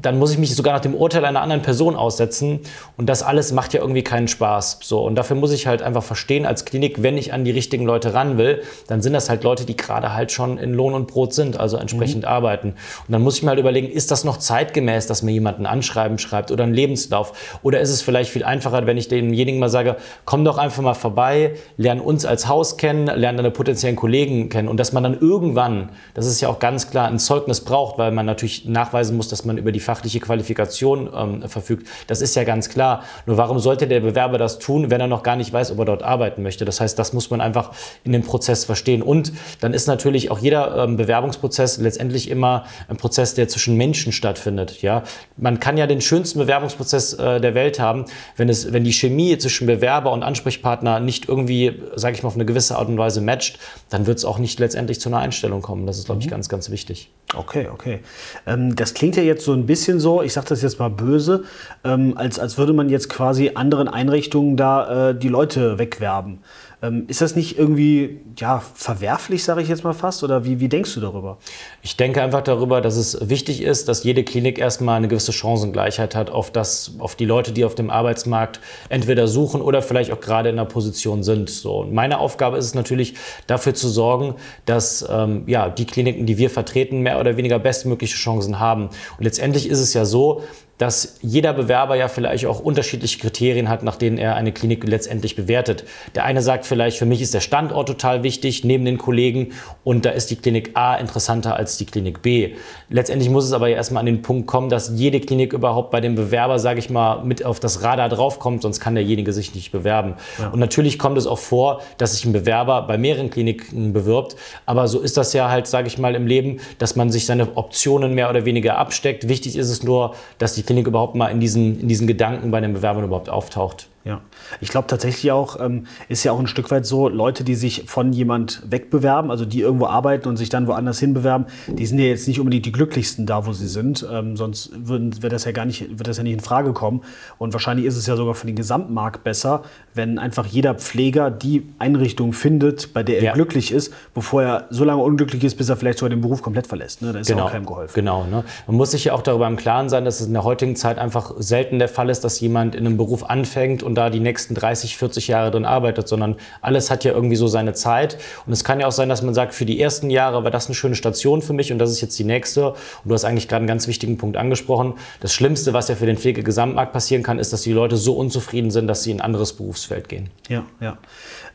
dann 0.00 0.18
muss 0.18 0.32
ich 0.32 0.38
mich 0.38 0.54
sogar 0.54 0.74
nach 0.74 0.80
dem 0.80 0.94
Urteil 0.94 1.24
einer 1.24 1.40
anderen 1.40 1.62
Person 1.62 1.96
aussetzen. 1.96 2.60
Und 2.96 3.08
das 3.08 3.22
alles 3.22 3.52
macht 3.52 3.74
ja 3.74 3.80
irgendwie 3.80 4.02
keinen 4.02 4.28
Spaß. 4.28 4.78
So, 4.82 5.04
und 5.04 5.14
dafür 5.14 5.36
muss 5.36 5.52
ich 5.52 5.66
halt 5.66 5.82
einfach 5.82 6.02
verstehen 6.02 6.46
als 6.46 6.64
Klinik, 6.64 7.02
wenn 7.02 7.16
ich 7.16 7.32
an 7.32 7.44
die 7.44 7.50
richtigen 7.50 7.84
Leute 7.84 8.14
ran 8.14 8.38
will, 8.38 8.62
dann 8.88 9.02
sind 9.02 9.12
das 9.12 9.28
halt 9.28 9.44
Leute, 9.44 9.64
die 9.64 9.76
gerade 9.76 10.14
halt 10.14 10.32
schon 10.32 10.58
in 10.58 10.74
Lohn 10.74 10.94
und 10.94 11.06
Brot 11.06 11.34
sind, 11.34 11.58
also 11.58 11.76
entsprechend 11.76 12.22
mhm. 12.22 12.28
arbeiten. 12.28 12.68
Und 12.68 13.12
dann 13.12 13.22
muss 13.22 13.36
ich 13.36 13.42
mir 13.42 13.50
halt 13.50 13.60
überlegen, 13.60 13.88
ist 13.88 14.10
das 14.10 14.24
noch 14.24 14.38
zeitgemäß, 14.38 15.06
dass 15.06 15.22
mir 15.22 15.32
jemand 15.32 15.58
ein 15.58 15.66
Anschreiben 15.66 16.18
schreibt 16.18 16.50
oder 16.50 16.64
einen 16.64 16.74
Lebenslauf? 16.74 17.58
Oder 17.62 17.80
ist 17.80 17.90
es 17.90 18.02
vielleicht 18.02 18.30
viel 18.30 18.44
einfacher, 18.44 18.86
wenn 18.86 18.96
ich 18.96 19.08
demjenigen 19.08 19.60
mal 19.60 19.68
sage, 19.68 19.96
komm 20.24 20.44
doch 20.44 20.58
einfach 20.58 20.82
mal 20.82 20.94
vorbei, 20.94 21.54
lern 21.76 22.00
uns 22.00 22.24
als 22.24 22.48
Haus 22.48 22.76
kennen, 22.76 23.06
lern 23.06 23.36
deine 23.36 23.50
potenziellen 23.50 23.96
Kollegen 23.96 24.48
kennen. 24.48 24.68
Und 24.68 24.78
dass 24.78 24.92
man 24.92 25.02
dann 25.02 25.18
irgendwann, 25.18 25.90
das 26.14 26.26
ist 26.26 26.40
ja 26.40 26.48
auch 26.48 26.58
ganz 26.58 26.90
klar, 26.90 27.08
ein 27.08 27.18
Zeugnis 27.18 27.60
braucht, 27.60 27.98
weil 27.98 28.12
man 28.12 28.26
natürlich 28.26 28.64
nachweisen 28.66 29.16
muss, 29.16 29.28
dass 29.28 29.44
man 29.44 29.58
über 29.58 29.72
die 29.74 29.80
fachliche 29.80 30.20
Qualifikation 30.20 31.10
ähm, 31.14 31.48
verfügt. 31.48 31.86
Das 32.06 32.22
ist 32.22 32.34
ja 32.36 32.44
ganz 32.44 32.68
klar. 32.68 33.02
Nur 33.26 33.36
warum 33.36 33.58
sollte 33.58 33.86
der 33.86 34.00
Bewerber 34.00 34.38
das 34.38 34.58
tun, 34.58 34.90
wenn 34.90 35.00
er 35.00 35.06
noch 35.06 35.22
gar 35.22 35.36
nicht 35.36 35.52
weiß, 35.52 35.72
ob 35.72 35.78
er 35.80 35.84
dort 35.84 36.02
arbeiten 36.02 36.42
möchte? 36.42 36.64
Das 36.64 36.80
heißt, 36.80 36.98
das 36.98 37.12
muss 37.12 37.30
man 37.30 37.40
einfach 37.40 37.72
in 38.04 38.12
dem 38.12 38.22
Prozess 38.22 38.64
verstehen. 38.64 39.02
Und 39.02 39.32
dann 39.60 39.74
ist 39.74 39.86
natürlich 39.86 40.30
auch 40.30 40.38
jeder 40.38 40.84
ähm, 40.84 40.96
Bewerbungsprozess 40.96 41.78
letztendlich 41.78 42.30
immer 42.30 42.64
ein 42.88 42.96
Prozess, 42.96 43.34
der 43.34 43.48
zwischen 43.48 43.76
Menschen 43.76 44.12
stattfindet. 44.12 44.80
Ja? 44.82 45.02
Man 45.36 45.60
kann 45.60 45.76
ja 45.76 45.86
den 45.86 46.00
schönsten 46.00 46.38
Bewerbungsprozess 46.38 47.14
äh, 47.14 47.40
der 47.40 47.54
Welt 47.54 47.80
haben, 47.80 48.04
wenn, 48.36 48.48
es, 48.48 48.72
wenn 48.72 48.84
die 48.84 48.92
Chemie 48.92 49.36
zwischen 49.38 49.66
Bewerber 49.66 50.12
und 50.12 50.22
Ansprechpartner 50.22 51.00
nicht 51.00 51.28
irgendwie, 51.28 51.82
sage 51.96 52.14
ich 52.16 52.22
mal, 52.22 52.28
auf 52.28 52.34
eine 52.34 52.44
gewisse 52.44 52.76
Art 52.76 52.88
und 52.88 52.98
Weise 52.98 53.20
matcht, 53.20 53.58
dann 53.90 54.06
wird 54.06 54.18
es 54.18 54.24
auch 54.24 54.38
nicht 54.38 54.58
letztendlich 54.60 55.00
zu 55.00 55.08
einer 55.08 55.18
Einstellung 55.18 55.62
kommen. 55.62 55.86
Das 55.86 55.98
ist, 55.98 56.06
glaube 56.06 56.20
ich, 56.20 56.26
mhm. 56.26 56.30
ganz, 56.30 56.48
ganz 56.48 56.70
wichtig. 56.70 57.10
Okay, 57.34 57.68
okay. 57.72 58.00
Ähm, 58.46 58.76
das 58.76 58.94
klingt 58.94 59.16
ja 59.16 59.22
jetzt 59.22 59.44
so 59.44 59.53
ein 59.54 59.66
bisschen 59.66 60.00
so, 60.00 60.22
ich 60.22 60.32
sage 60.32 60.48
das 60.48 60.62
jetzt 60.62 60.78
mal 60.78 60.90
böse, 60.90 61.44
ähm, 61.84 62.14
als, 62.16 62.38
als 62.38 62.58
würde 62.58 62.72
man 62.72 62.88
jetzt 62.88 63.08
quasi 63.08 63.52
anderen 63.54 63.88
Einrichtungen 63.88 64.56
da 64.56 65.10
äh, 65.10 65.18
die 65.18 65.28
Leute 65.28 65.78
wegwerben. 65.78 66.40
Ähm, 66.84 67.04
ist 67.08 67.20
das 67.20 67.34
nicht 67.34 67.58
irgendwie 67.58 68.20
ja, 68.38 68.62
verwerflich, 68.74 69.44
sage 69.44 69.62
ich 69.62 69.68
jetzt 69.68 69.84
mal 69.84 69.94
fast? 69.94 70.22
Oder 70.22 70.44
wie, 70.44 70.60
wie 70.60 70.68
denkst 70.68 70.94
du 70.94 71.00
darüber? 71.00 71.38
Ich 71.82 71.96
denke 71.96 72.22
einfach 72.22 72.42
darüber, 72.42 72.80
dass 72.80 72.96
es 72.96 73.28
wichtig 73.28 73.62
ist, 73.62 73.88
dass 73.88 74.04
jede 74.04 74.24
Klinik 74.24 74.58
erstmal 74.58 74.96
eine 74.96 75.08
gewisse 75.08 75.32
Chancengleichheit 75.32 76.14
hat 76.14 76.30
auf, 76.30 76.50
das, 76.50 76.92
auf 76.98 77.14
die 77.14 77.24
Leute, 77.24 77.52
die 77.52 77.64
auf 77.64 77.74
dem 77.74 77.90
Arbeitsmarkt 77.90 78.60
entweder 78.88 79.28
suchen 79.28 79.62
oder 79.62 79.82
vielleicht 79.82 80.12
auch 80.12 80.20
gerade 80.20 80.50
in 80.50 80.56
der 80.56 80.64
Position 80.64 81.22
sind. 81.22 81.48
So, 81.48 81.80
und 81.80 81.94
meine 81.94 82.18
Aufgabe 82.18 82.58
ist 82.58 82.66
es 82.66 82.74
natürlich, 82.74 83.14
dafür 83.46 83.74
zu 83.74 83.88
sorgen, 83.88 84.34
dass 84.66 85.06
ähm, 85.08 85.44
ja, 85.46 85.68
die 85.68 85.86
Kliniken, 85.86 86.26
die 86.26 86.38
wir 86.38 86.50
vertreten, 86.50 87.00
mehr 87.00 87.18
oder 87.18 87.36
weniger 87.36 87.58
bestmögliche 87.58 88.16
Chancen 88.16 88.58
haben. 88.58 88.90
Und 89.18 89.24
letztendlich 89.24 89.68
ist 89.68 89.80
es 89.80 89.94
ja 89.94 90.04
so, 90.04 90.42
dass 90.78 91.18
jeder 91.22 91.52
Bewerber 91.52 91.94
ja 91.94 92.08
vielleicht 92.08 92.46
auch 92.46 92.60
unterschiedliche 92.60 93.18
Kriterien 93.18 93.68
hat, 93.68 93.82
nach 93.82 93.96
denen 93.96 94.18
er 94.18 94.34
eine 94.34 94.52
Klinik 94.52 94.84
letztendlich 94.84 95.36
bewertet. 95.36 95.84
Der 96.14 96.24
eine 96.24 96.42
sagt 96.42 96.66
vielleicht, 96.74 96.98
für 96.98 97.06
mich 97.06 97.22
ist 97.22 97.32
der 97.32 97.40
Standort 97.40 97.86
total 97.86 98.24
wichtig 98.24 98.64
neben 98.64 98.84
den 98.84 98.98
Kollegen 98.98 99.52
und 99.84 100.04
da 100.04 100.10
ist 100.10 100.32
die 100.32 100.34
Klinik 100.34 100.72
A 100.74 100.96
interessanter 100.96 101.54
als 101.54 101.76
die 101.76 101.86
Klinik 101.86 102.20
B. 102.20 102.54
Letztendlich 102.88 103.30
muss 103.30 103.44
es 103.44 103.52
aber 103.52 103.68
ja 103.68 103.76
erstmal 103.76 104.00
an 104.00 104.06
den 104.06 104.22
Punkt 104.22 104.48
kommen, 104.48 104.70
dass 104.70 104.90
jede 104.92 105.20
Klinik 105.20 105.52
überhaupt 105.52 105.92
bei 105.92 106.00
dem 106.00 106.16
Bewerber, 106.16 106.58
sage 106.58 106.80
ich 106.80 106.90
mal, 106.90 107.22
mit 107.24 107.44
auf 107.44 107.60
das 107.60 107.84
Radar 107.84 108.08
draufkommt, 108.08 108.62
sonst 108.62 108.80
kann 108.80 108.96
derjenige 108.96 109.32
sich 109.32 109.54
nicht 109.54 109.70
bewerben. 109.70 110.14
Ja. 110.40 110.48
Und 110.48 110.58
natürlich 110.58 110.98
kommt 110.98 111.16
es 111.16 111.28
auch 111.28 111.38
vor, 111.38 111.80
dass 111.96 112.14
sich 112.14 112.24
ein 112.24 112.32
Bewerber 112.32 112.82
bei 112.82 112.98
mehreren 112.98 113.30
Kliniken 113.30 113.92
bewirbt, 113.92 114.34
aber 114.66 114.88
so 114.88 114.98
ist 114.98 115.16
das 115.16 115.32
ja 115.32 115.48
halt, 115.50 115.68
sage 115.68 115.86
ich 115.86 115.96
mal, 115.96 116.16
im 116.16 116.26
Leben, 116.26 116.58
dass 116.78 116.96
man 116.96 117.08
sich 117.12 117.24
seine 117.24 117.56
Optionen 117.56 118.14
mehr 118.14 118.30
oder 118.30 118.44
weniger 118.44 118.78
absteckt. 118.78 119.28
Wichtig 119.28 119.54
ist 119.54 119.70
es 119.70 119.84
nur, 119.84 120.16
dass 120.38 120.56
die 120.56 120.64
Klinik 120.64 120.88
überhaupt 120.88 121.14
mal 121.14 121.28
in 121.28 121.38
diesen, 121.38 121.78
in 121.78 121.86
diesen 121.86 122.08
Gedanken 122.08 122.50
bei 122.50 122.60
den 122.60 122.72
Bewerbern 122.72 123.04
überhaupt 123.04 123.28
auftaucht. 123.28 123.86
Ja, 124.04 124.20
ich 124.60 124.68
glaube 124.68 124.86
tatsächlich 124.86 125.32
auch, 125.32 125.58
ähm, 125.58 125.86
ist 126.10 126.24
ja 126.24 126.32
auch 126.32 126.38
ein 126.38 126.46
Stück 126.46 126.70
weit 126.70 126.84
so, 126.84 127.08
Leute, 127.08 127.42
die 127.42 127.54
sich 127.54 127.84
von 127.86 128.12
jemand 128.12 128.62
wegbewerben, 128.68 129.30
also 129.30 129.46
die 129.46 129.60
irgendwo 129.60 129.86
arbeiten 129.86 130.28
und 130.28 130.36
sich 130.36 130.50
dann 130.50 130.66
woanders 130.66 130.98
hinbewerben, 130.98 131.46
die 131.68 131.86
sind 131.86 131.98
ja 131.98 132.04
jetzt 132.04 132.28
nicht 132.28 132.38
unbedingt 132.38 132.66
die 132.66 132.72
glücklichsten 132.72 133.24
da, 133.24 133.46
wo 133.46 133.54
sie 133.54 133.66
sind. 133.66 134.06
Ähm, 134.12 134.36
sonst 134.36 134.72
wird 134.74 135.32
das 135.32 135.46
ja 135.46 135.52
gar 135.52 135.64
nicht, 135.64 135.98
wird 135.98 136.06
das 136.06 136.18
ja 136.18 136.22
nicht 136.22 136.34
in 136.34 136.40
Frage 136.40 136.74
kommen. 136.74 137.00
Und 137.38 137.54
wahrscheinlich 137.54 137.86
ist 137.86 137.96
es 137.96 138.06
ja 138.06 138.14
sogar 138.14 138.34
für 138.34 138.46
den 138.46 138.56
Gesamtmarkt 138.56 139.24
besser, 139.24 139.62
wenn 139.94 140.18
einfach 140.18 140.44
jeder 140.44 140.74
Pfleger 140.74 141.30
die 141.30 141.66
Einrichtung 141.78 142.34
findet, 142.34 142.92
bei 142.92 143.02
der 143.02 143.18
er 143.18 143.24
ja. 143.24 143.32
glücklich 143.32 143.72
ist, 143.72 143.94
bevor 144.12 144.42
er 144.42 144.66
so 144.68 144.84
lange 144.84 145.02
unglücklich 145.02 145.42
ist, 145.44 145.56
bis 145.56 145.70
er 145.70 145.76
vielleicht 145.76 145.98
sogar 145.98 146.10
den 146.10 146.20
Beruf 146.20 146.42
komplett 146.42 146.66
verlässt. 146.66 147.00
Ne? 147.00 147.14
Da 147.14 147.20
ist 147.20 147.28
genau. 147.28 147.44
auch 147.44 147.52
keinem 147.52 147.64
geholfen. 147.64 147.94
Genau. 147.94 148.24
Ne? 148.24 148.44
Man 148.66 148.76
muss 148.76 148.90
sich 148.90 149.04
ja 149.04 149.14
auch 149.14 149.22
darüber 149.22 149.46
im 149.46 149.56
Klaren 149.56 149.88
sein, 149.88 150.04
dass 150.04 150.20
es 150.20 150.26
in 150.26 150.34
der 150.34 150.44
heutigen 150.44 150.76
Zeit 150.76 150.98
einfach 150.98 151.32
selten 151.38 151.78
der 151.78 151.88
Fall 151.88 152.10
ist, 152.10 152.22
dass 152.22 152.38
jemand 152.40 152.74
in 152.74 152.84
einem 152.84 152.98
Beruf 152.98 153.24
anfängt 153.24 153.82
und 153.82 153.93
und 153.94 153.98
da 153.98 154.10
die 154.10 154.18
nächsten 154.18 154.56
30, 154.56 154.96
40 154.96 155.28
Jahre 155.28 155.52
drin 155.52 155.64
arbeitet, 155.64 156.08
sondern 156.08 156.34
alles 156.60 156.90
hat 156.90 157.04
ja 157.04 157.12
irgendwie 157.12 157.36
so 157.36 157.46
seine 157.46 157.74
Zeit. 157.74 158.18
Und 158.44 158.52
es 158.52 158.64
kann 158.64 158.80
ja 158.80 158.88
auch 158.88 158.92
sein, 158.92 159.08
dass 159.08 159.22
man 159.22 159.34
sagt, 159.34 159.54
für 159.54 159.64
die 159.64 159.80
ersten 159.80 160.10
Jahre 160.10 160.42
war 160.42 160.50
das 160.50 160.66
eine 160.66 160.74
schöne 160.74 160.96
Station 160.96 161.42
für 161.42 161.52
mich 161.52 161.70
und 161.70 161.78
das 161.78 161.92
ist 161.92 162.00
jetzt 162.00 162.18
die 162.18 162.24
nächste. 162.24 162.70
Und 162.70 162.76
du 163.04 163.14
hast 163.14 163.24
eigentlich 163.24 163.46
gerade 163.46 163.58
einen 163.60 163.68
ganz 163.68 163.86
wichtigen 163.86 164.18
Punkt 164.18 164.36
angesprochen. 164.36 164.94
Das 165.20 165.32
Schlimmste, 165.32 165.74
was 165.74 165.86
ja 165.86 165.94
für 165.94 166.06
den 166.06 166.16
Pflegegesamtmarkt 166.16 166.92
passieren 166.92 167.22
kann, 167.22 167.38
ist, 167.38 167.52
dass 167.52 167.62
die 167.62 167.72
Leute 167.72 167.96
so 167.96 168.14
unzufrieden 168.14 168.72
sind, 168.72 168.88
dass 168.88 169.04
sie 169.04 169.12
in 169.12 169.18
ein 169.18 169.24
anderes 169.24 169.52
Berufsfeld 169.52 170.08
gehen. 170.08 170.30
Ja, 170.48 170.64
ja. 170.80 170.98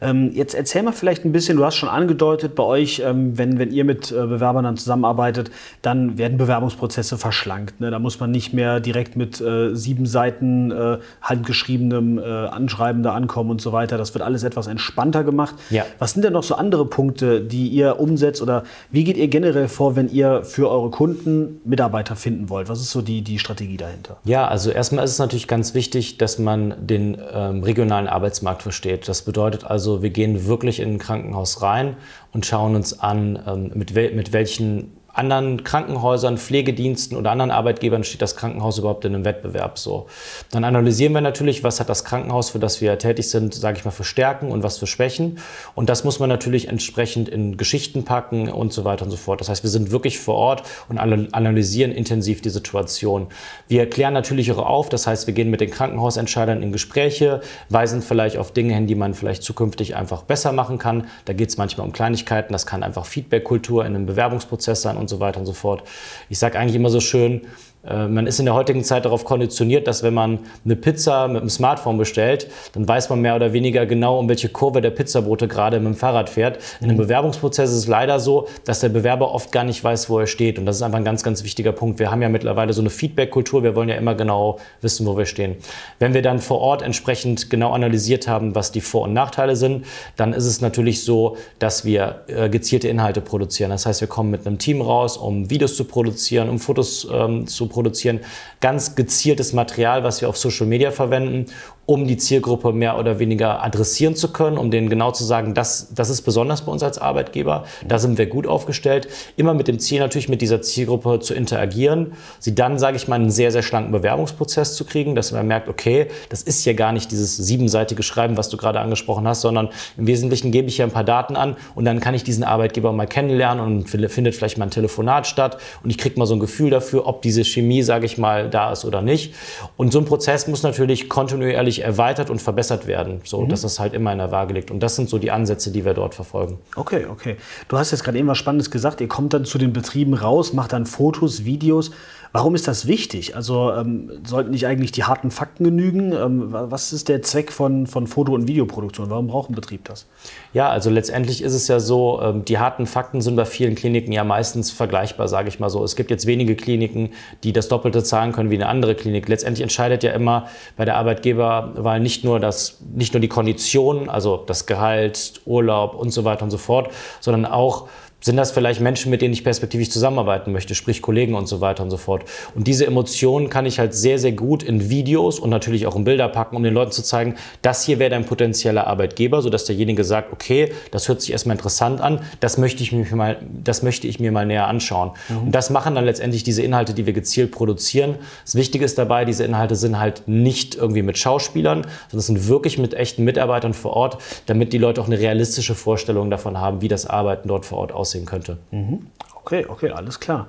Ähm, 0.01 0.31
jetzt 0.34 0.53
erzähl 0.53 0.84
mal 0.84 0.93
vielleicht 0.93 1.25
ein 1.25 1.31
bisschen, 1.31 1.58
du 1.58 1.65
hast 1.65 1.75
schon 1.75 1.89
angedeutet, 1.89 2.55
bei 2.55 2.63
euch, 2.63 3.01
ähm, 3.05 3.38
wenn, 3.38 3.60
wenn 3.60 3.72
ihr 3.72 3.84
mit 3.84 4.12
äh, 4.12 4.15
Bewerbern 4.15 4.63
dann 4.63 4.77
zusammenarbeitet, 4.77 5.51
dann 5.81 6.17
werden 6.17 6.38
Bewerbungsprozesse 6.38 7.17
verschlankt. 7.17 7.81
Ne? 7.81 7.91
Da 7.91 8.00
muss 8.00 8.19
man 8.19 8.31
nicht 8.31 8.53
mehr 8.53 8.79
direkt 8.79 9.17
mit 9.17 9.41
äh, 9.41 9.75
sieben 9.75 10.05
Seiten 10.05 10.72
äh, 10.72 11.00
handgeschriebenem 11.22 12.17
Anschreiben 12.31 13.03
da 13.03 13.13
ankommen 13.13 13.51
und 13.51 13.62
so 13.62 13.71
weiter. 13.71 13.98
Das 13.98 14.13
wird 14.13 14.24
alles 14.24 14.43
etwas 14.43 14.67
entspannter 14.67 15.24
gemacht. 15.24 15.55
Ja. 15.69 15.86
Was 16.00 16.13
sind 16.13 16.24
denn 16.24 16.33
noch 16.33 16.43
so 16.43 16.55
andere 16.55 16.86
Punkte, 16.86 17.41
die 17.41 17.67
ihr 17.67 18.00
umsetzt 18.00 18.41
oder 18.41 18.63
wie 18.91 19.03
geht 19.03 19.17
ihr 19.17 19.27
generell 19.27 19.67
vor, 19.67 19.95
wenn 19.95 20.09
ihr 20.09 20.43
für 20.43 20.69
eure 20.69 20.89
Kunden 20.89 21.62
Mitarbeiter 21.65 22.15
finden 22.15 22.50
wollt? 22.50 22.69
Was 22.69 22.79
ist 22.79 22.91
so 22.91 23.01
die, 23.01 23.21
die 23.21 23.39
Strategie 23.39 23.77
dahinter? 23.77 24.17
Ja, 24.24 24.48
also 24.48 24.71
erstmal 24.71 25.05
ist 25.05 25.12
es 25.12 25.19
natürlich 25.19 25.48
ganz 25.48 25.74
wichtig, 25.74 26.17
dass 26.17 26.39
man 26.39 26.75
den 26.79 27.17
ähm, 27.33 27.63
regionalen 27.63 28.07
Arbeitsmarkt 28.07 28.63
versteht. 28.63 29.07
Das 29.07 29.24
bedeutet 29.24 29.63
also, 29.63 30.01
wir 30.01 30.09
gehen 30.09 30.48
wirklich 30.48 30.79
in 30.79 30.93
ein 30.93 31.00
Krankenhaus 31.00 31.62
rein 31.62 31.95
und 32.31 32.45
schauen 32.45 32.75
uns 32.75 33.00
an, 33.00 33.39
ähm, 33.48 33.71
mit, 33.74 33.95
wel 33.95 34.13
mit 34.13 34.33
welchen 34.33 34.99
anderen 35.19 35.63
Krankenhäusern, 35.63 36.38
Pflegediensten 36.38 37.17
oder 37.17 37.31
anderen 37.31 37.51
Arbeitgebern 37.51 38.03
steht 38.03 38.21
das 38.21 38.35
Krankenhaus 38.38 38.77
überhaupt 38.77 39.03
in 39.03 39.13
einem 39.13 39.25
Wettbewerb 39.25 39.77
so. 39.77 40.07
Dann 40.49 40.63
analysieren 40.63 41.13
wir 41.13 41.21
natürlich, 41.21 41.63
was 41.63 41.79
hat 41.79 41.89
das 41.89 42.05
Krankenhaus, 42.05 42.49
für 42.51 42.59
das 42.59 42.79
wir 42.79 42.97
tätig 42.97 43.29
sind, 43.29 43.53
sage 43.53 43.77
ich 43.77 43.85
mal, 43.85 43.91
für 43.91 44.05
Stärken 44.05 44.49
und 44.49 44.63
was 44.63 44.77
für 44.77 44.88
Schwächen. 44.88 45.39
Und 45.75 45.89
das 45.89 46.05
muss 46.05 46.19
man 46.19 46.29
natürlich 46.29 46.69
entsprechend 46.69 47.27
in 47.27 47.57
Geschichten 47.57 48.05
packen 48.05 48.49
und 48.49 48.71
so 48.71 48.85
weiter 48.85 49.03
und 49.03 49.11
so 49.11 49.17
fort. 49.17 49.41
Das 49.41 49.49
heißt, 49.49 49.63
wir 49.63 49.69
sind 49.69 49.91
wirklich 49.91 50.19
vor 50.19 50.35
Ort 50.35 50.63
und 50.88 50.97
analysieren 50.97 51.91
intensiv 51.91 52.41
die 52.41 52.49
Situation. 52.49 53.27
Wir 53.67 53.89
klären 53.89 54.13
natürlich 54.13 54.51
auch 54.53 54.65
auf, 54.65 54.88
das 54.88 55.05
heißt, 55.05 55.27
wir 55.27 55.33
gehen 55.33 55.49
mit 55.49 55.59
den 55.59 55.69
Krankenhausentscheidern 55.69 56.63
in 56.63 56.71
Gespräche, 56.71 57.41
weisen 57.67 58.01
vielleicht 58.01 58.38
auf 58.38 58.53
Dinge 58.53 58.73
hin, 58.73 58.88
die 58.88 58.95
man 58.95 59.13
vielleicht 59.13 59.43
zukünftig 59.43 59.97
einfach 59.97 60.23
besser 60.23 60.53
machen 60.53 60.77
kann. 60.77 61.07
Da 61.25 61.33
geht 61.33 61.49
es 61.49 61.57
manchmal 61.57 61.85
um 61.85 61.91
Kleinigkeiten, 61.91 62.53
das 62.53 62.65
kann 62.65 62.83
einfach 62.83 63.05
Feedback-Kultur 63.05 63.85
in 63.85 63.95
einem 63.95 64.05
Bewerbungsprozess 64.05 64.81
sein 64.81 64.95
und 64.95 65.09
so 65.10 65.20
weiter 65.20 65.39
und 65.39 65.46
so 65.46 65.54
fort. 65.54 65.84
Ich 66.30 66.39
sage 66.39 66.58
eigentlich 66.58 66.75
immer 66.75 66.89
so 66.89 67.00
schön, 67.00 67.48
man 67.83 68.27
ist 68.27 68.39
in 68.39 68.45
der 68.45 68.55
heutigen 68.55 68.83
Zeit 68.83 69.05
darauf 69.05 69.24
konditioniert, 69.24 69.88
dass 69.88 70.03
wenn 70.03 70.13
man 70.13 70.39
eine 70.65 70.75
Pizza 70.75 71.29
mit 71.29 71.41
dem 71.41 71.50
Smartphone 71.50 71.98
bestellt, 71.98 72.48
dann 72.74 72.86
weiß 72.86 73.09
man 73.09 73.21
mehr 73.21 73.38
oder 73.38 73.53
weniger 73.53 73.86
genau, 73.86 74.19
um 74.19 74.27
welche 74.27 74.50
Kurve 74.50 74.81
der 74.81 74.89
Pizzabote 74.89 75.48
gerade 75.48 75.79
mit 75.79 75.93
dem 75.93 75.95
Fahrrad 75.95 76.29
fährt. 76.29 76.59
In 76.81 76.88
einem 76.88 76.98
mhm. 76.98 77.03
Bewerbungsprozess 77.03 77.71
ist 77.71 77.77
es 77.77 77.88
leider 77.88 78.19
so, 78.19 78.48
dass 78.65 78.81
der 78.81 78.89
Bewerber 78.89 79.33
oft 79.33 79.53
gar 79.53 79.63
nicht 79.63 79.81
weiß, 79.81 80.09
wo 80.09 80.19
er 80.19 80.27
steht. 80.27 80.59
Und 80.59 80.65
das 80.65 80.75
ist 80.75 80.81
einfach 80.81 80.98
ein 80.98 81.05
ganz, 81.05 81.24
ganz 81.24 81.45
wichtiger 81.45 81.71
Punkt. 81.71 82.00
Wir 82.00 82.12
haben 82.12 82.21
ja 82.21 82.27
mittlerweile 82.27 82.74
so 82.74 82.81
eine 82.81 82.89
Feedback-Kultur. 82.89 83.63
Wir 83.63 83.75
wollen 83.75 83.88
ja 83.88 83.95
immer 83.95 84.13
genau 84.13 84.59
wissen, 84.81 85.05
wo 85.05 85.17
wir 85.17 85.25
stehen. 85.25 85.55
Wenn 86.00 86.13
wir 86.13 86.21
dann 86.21 86.39
vor 86.39 86.59
Ort 86.59 86.81
entsprechend 86.81 87.50
genau 87.50 87.71
analysiert 87.71 88.27
haben, 88.27 88.55
was 88.55 88.74
die 88.74 88.81
Vor- 88.81 89.03
und 89.03 89.13
Nachteile 89.13 89.55
sind, 89.55 89.86
dann 90.17 90.33
ist 90.33 90.45
es 90.45 90.59
natürlich 90.59 91.05
so, 91.05 91.38
dass 91.59 91.86
wir 91.86 92.24
äh, 92.27 92.50
gezielte 92.50 92.89
Inhalte 92.89 93.21
produzieren. 93.21 93.69
Das 93.69 93.86
heißt, 93.86 94.01
wir 94.01 94.09
kommen 94.09 94.31
mit 94.31 94.45
einem 94.45 94.57
Team 94.57 94.81
raus, 94.81 95.15
um 95.15 95.50
Videos 95.50 95.77
zu 95.77 95.86
produzieren, 95.86 96.50
um 96.50 96.59
Fotos 96.59 97.07
ähm, 97.09 97.48
zu 97.48 97.68
produzieren 97.69 98.19
ganz 98.61 98.95
gezieltes 98.95 99.53
Material, 99.53 100.03
was 100.03 100.21
wir 100.21 100.29
auf 100.29 100.38
Social 100.38 100.67
Media 100.67 100.91
verwenden, 100.91 101.45
um 101.89 102.05
die 102.05 102.17
Zielgruppe 102.17 102.71
mehr 102.71 102.99
oder 102.99 103.17
weniger 103.17 103.63
adressieren 103.63 104.15
zu 104.15 104.31
können, 104.31 104.59
um 104.59 104.69
denen 104.69 104.89
genau 104.89 105.09
zu 105.11 105.23
sagen, 105.23 105.55
das, 105.55 105.91
das 105.95 106.11
ist 106.11 106.21
besonders 106.21 106.61
bei 106.61 106.71
uns 106.71 106.83
als 106.83 106.99
Arbeitgeber, 106.99 107.65
da 107.88 107.97
sind 107.97 108.19
wir 108.19 108.27
gut 108.27 108.45
aufgestellt. 108.45 109.07
Immer 109.38 109.55
mit 109.55 109.67
dem 109.67 109.79
Ziel 109.79 109.99
natürlich 109.99 110.29
mit 110.29 110.41
dieser 110.41 110.61
Zielgruppe 110.61 111.19
zu 111.19 111.33
interagieren, 111.33 112.13
sie 112.38 112.53
dann, 112.53 112.77
sage 112.77 112.97
ich 112.97 113.07
mal, 113.07 113.15
einen 113.15 113.31
sehr, 113.31 113.51
sehr 113.51 113.63
schlanken 113.63 113.91
Bewerbungsprozess 113.91 114.75
zu 114.75 114.85
kriegen, 114.85 115.15
dass 115.15 115.31
man 115.31 115.47
merkt, 115.47 115.67
okay, 115.67 116.09
das 116.29 116.43
ist 116.43 116.63
ja 116.63 116.73
gar 116.73 116.91
nicht 116.91 117.09
dieses 117.09 117.38
siebenseitige 117.38 118.03
Schreiben, 118.03 118.38
was 118.38 118.49
du 118.49 118.57
gerade 118.57 118.79
angesprochen 118.79 119.27
hast, 119.27 119.41
sondern 119.41 119.69
im 119.97 120.05
Wesentlichen 120.05 120.51
gebe 120.51 120.67
ich 120.67 120.77
ja 120.77 120.85
ein 120.85 120.91
paar 120.91 121.03
Daten 121.03 121.35
an 121.35 121.57
und 121.73 121.85
dann 121.85 122.01
kann 122.01 122.13
ich 122.13 122.23
diesen 122.23 122.43
Arbeitgeber 122.43 122.93
mal 122.93 123.07
kennenlernen 123.07 123.65
und 123.65 123.89
findet 123.89 124.35
vielleicht 124.35 124.59
mal 124.59 124.65
ein 124.65 124.71
Telefonat 124.71 125.25
statt 125.25 125.57
und 125.83 125.89
ich 125.89 125.97
kriege 125.97 126.19
mal 126.19 126.27
so 126.27 126.35
ein 126.35 126.39
Gefühl 126.39 126.69
dafür, 126.69 127.07
ob 127.07 127.23
diese 127.23 127.43
Chemie, 127.60 127.84
sage 127.84 128.06
ich 128.06 128.18
mal, 128.18 128.50
da 128.50 128.72
ist 128.72 128.86
oder 128.86 129.01
nicht. 129.01 129.34
Und 129.78 129.92
so 129.92 130.00
ein 130.00 130.06
Prozess 130.06 130.48
muss 130.48 130.63
natürlich 130.63 131.10
kontinuierlich 131.10 131.84
erweitert 131.84 132.30
und 132.30 132.42
verbessert 132.42 132.88
werden, 132.88 133.22
so 133.24 133.42
mhm. 133.42 133.50
dass 133.50 133.63
es 133.63 133.80
halt 133.80 133.94
immer 133.94 134.12
in 134.12 134.18
der 134.18 134.32
Waage 134.32 134.54
liegt. 134.54 134.72
Und 134.72 134.82
das 134.82 134.96
sind 134.96 135.10
so 135.10 135.18
die 135.18 135.32
Ansätze, 135.32 135.72
die 135.72 135.86
wir 135.86 135.94
dort 135.94 136.16
verfolgen. 136.16 136.60
Okay, 136.75 137.06
okay. 137.10 137.38
Du 137.68 137.78
hast 137.78 137.92
jetzt 137.92 138.04
gerade 138.04 138.18
eben 138.18 138.28
was 138.28 138.38
Spannendes 138.38 138.72
gesagt. 138.72 139.01
Ihr 139.01 139.08
kommt 139.08 139.34
dann 139.34 139.46
zu 139.46 139.58
den 139.58 139.74
Betrieben 139.74 140.13
raus, 140.13 140.54
macht 140.54 140.74
dann 140.74 140.86
Fotos, 140.86 141.46
Videos. 141.46 141.92
Warum 142.31 142.53
ist 142.53 142.67
das 142.67 142.86
wichtig? 142.86 143.36
Also 143.36 143.74
ähm, 143.74 144.12
sollten 144.24 144.51
nicht 144.51 144.67
eigentlich 144.67 144.91
die 144.91 145.03
harten 145.03 145.31
Fakten 145.31 145.63
genügen? 145.63 146.13
Ähm, 146.13 146.45
was 146.51 146.93
ist 146.93 147.09
der 147.09 147.24
Zweck 147.24 147.51
von, 147.51 147.88
von 147.88 148.05
Foto- 148.05 148.33
und 148.33 148.48
Videoproduktion? 148.48 149.09
Warum 149.09 149.27
braucht 149.27 149.50
ein 149.50 149.55
Betrieb 149.55 149.86
das? 149.86 150.05
Ja, 150.53 150.69
also 150.69 150.91
letztendlich 150.91 151.41
ist 151.41 151.53
es 151.53 151.67
ja 151.67 151.79
so, 151.79 152.21
ähm, 152.21 152.45
die 152.45 152.59
harten 152.59 152.86
Fakten 152.86 153.21
sind 153.21 153.36
bei 153.36 153.45
vielen 153.45 153.74
Kliniken 153.74 154.12
ja 154.12 154.24
meistens 154.24 154.69
vergleichbar, 154.69 155.27
sage 155.27 155.50
ich 155.50 155.59
mal 155.59 155.69
so. 155.69 155.83
Es 155.83 155.95
gibt 155.95 156.12
jetzt 156.12 156.27
wenige 156.27 156.55
Kliniken, 156.55 157.09
die 157.43 157.51
das 157.51 157.67
Doppelte 157.67 158.03
zahlen 158.03 158.31
können 158.31 158.51
wie 158.51 158.55
eine 158.55 158.67
andere 158.67 158.93
Klinik. 158.93 159.27
Letztendlich 159.27 159.63
entscheidet 159.63 160.03
ja 160.03 160.12
immer 160.12 160.48
bei 160.77 160.86
der 160.86 160.98
Arbeitgeberwahl 160.98 162.00
nicht 162.00 162.24
nur, 162.24 162.39
das, 162.39 162.77
nicht 162.93 163.13
nur 163.13 163.21
die 163.21 163.27
Konditionen, 163.27 164.07
also 164.07 164.43
das 164.45 164.67
Gehalt, 164.67 165.41
Urlaub 165.45 165.95
und 165.95 166.12
so 166.12 166.25
weiter 166.25 166.43
und 166.43 166.51
so 166.51 166.59
fort, 166.59 166.91
sondern 167.21 167.48
auch 167.48 167.88
sind 168.21 168.38
das 168.38 168.51
vielleicht 168.51 168.81
Menschen, 168.81 169.09
mit 169.09 169.21
denen 169.21 169.33
ich 169.33 169.43
perspektivisch 169.43 169.89
zusammenarbeiten 169.89 170.51
möchte, 170.51 170.75
sprich 170.75 171.01
Kollegen 171.01 171.35
und 171.35 171.47
so 171.47 171.61
weiter 171.61 171.83
und 171.83 171.89
so 171.89 171.97
fort. 171.97 172.25
Und 172.53 172.67
diese 172.67 172.85
Emotionen 172.85 173.49
kann 173.49 173.65
ich 173.65 173.79
halt 173.79 173.93
sehr, 173.93 174.19
sehr 174.19 174.33
gut 174.33 174.61
in 174.63 174.89
Videos 174.89 175.39
und 175.39 175.49
natürlich 175.49 175.88
auch 175.88 175.95
in 175.95 176.03
Bilder 176.03 176.27
packen, 176.27 176.55
um 176.55 176.63
den 176.63 176.73
Leuten 176.73 176.91
zu 176.91 177.01
zeigen, 177.01 177.35
das 177.61 177.83
hier 177.83 177.99
wäre 177.99 178.09
dein 178.09 178.25
potenzieller 178.25 178.88
Arbeitgeber, 178.88 179.41
sodass 179.41 179.65
derjenige 179.65 180.03
sagt, 180.03 180.33
okay, 180.33 180.73
das 180.91 181.07
hört 181.07 181.21
sich 181.21 181.31
erstmal 181.31 181.55
interessant 181.55 182.01
an, 182.01 182.21
das 182.39 182.57
möchte 182.57 182.83
ich 182.83 182.91
mir 182.91 183.05
mal, 183.15 183.38
das 183.63 183.83
möchte 183.83 184.07
ich 184.07 184.19
mir 184.19 184.31
mal 184.31 184.45
näher 184.45 184.67
anschauen. 184.67 185.11
Mhm. 185.29 185.38
Und 185.47 185.51
das 185.53 185.69
machen 185.69 185.95
dann 185.95 186.05
letztendlich 186.05 186.43
diese 186.43 186.61
Inhalte, 186.61 186.93
die 186.93 187.05
wir 187.05 187.13
gezielt 187.13 187.51
produzieren. 187.51 188.15
Das 188.43 188.55
Wichtige 188.55 188.83
ist 188.83 188.97
dabei, 188.97 189.23
diese 189.23 189.45
Inhalte 189.45 189.75
sind 189.75 189.97
halt 189.97 190.23
nicht 190.27 190.75
irgendwie 190.75 191.03
mit 191.03 191.17
Schauspielern, 191.17 191.88
sondern 192.09 192.21
sind 192.21 192.47
wirklich 192.47 192.77
mit 192.77 192.93
echten 192.93 193.23
Mitarbeitern 193.23 193.73
vor 193.73 193.93
Ort, 193.93 194.17
damit 194.45 194.73
die 194.73 194.77
Leute 194.77 195.01
auch 195.01 195.07
eine 195.07 195.19
realistische 195.19 195.75
Vorstellung 195.75 196.29
davon 196.29 196.59
haben, 196.59 196.81
wie 196.81 196.88
das 196.89 197.05
Arbeiten 197.05 197.47
dort 197.47 197.65
vor 197.65 197.77
Ort 197.77 197.91
aussieht 197.93 198.09
aussehen 198.10 198.25
könnte. 198.25 198.58
Mhm. 198.72 199.08
Okay, 199.36 199.66
okay, 199.68 199.92
alles 199.92 200.20
klar. 200.20 200.48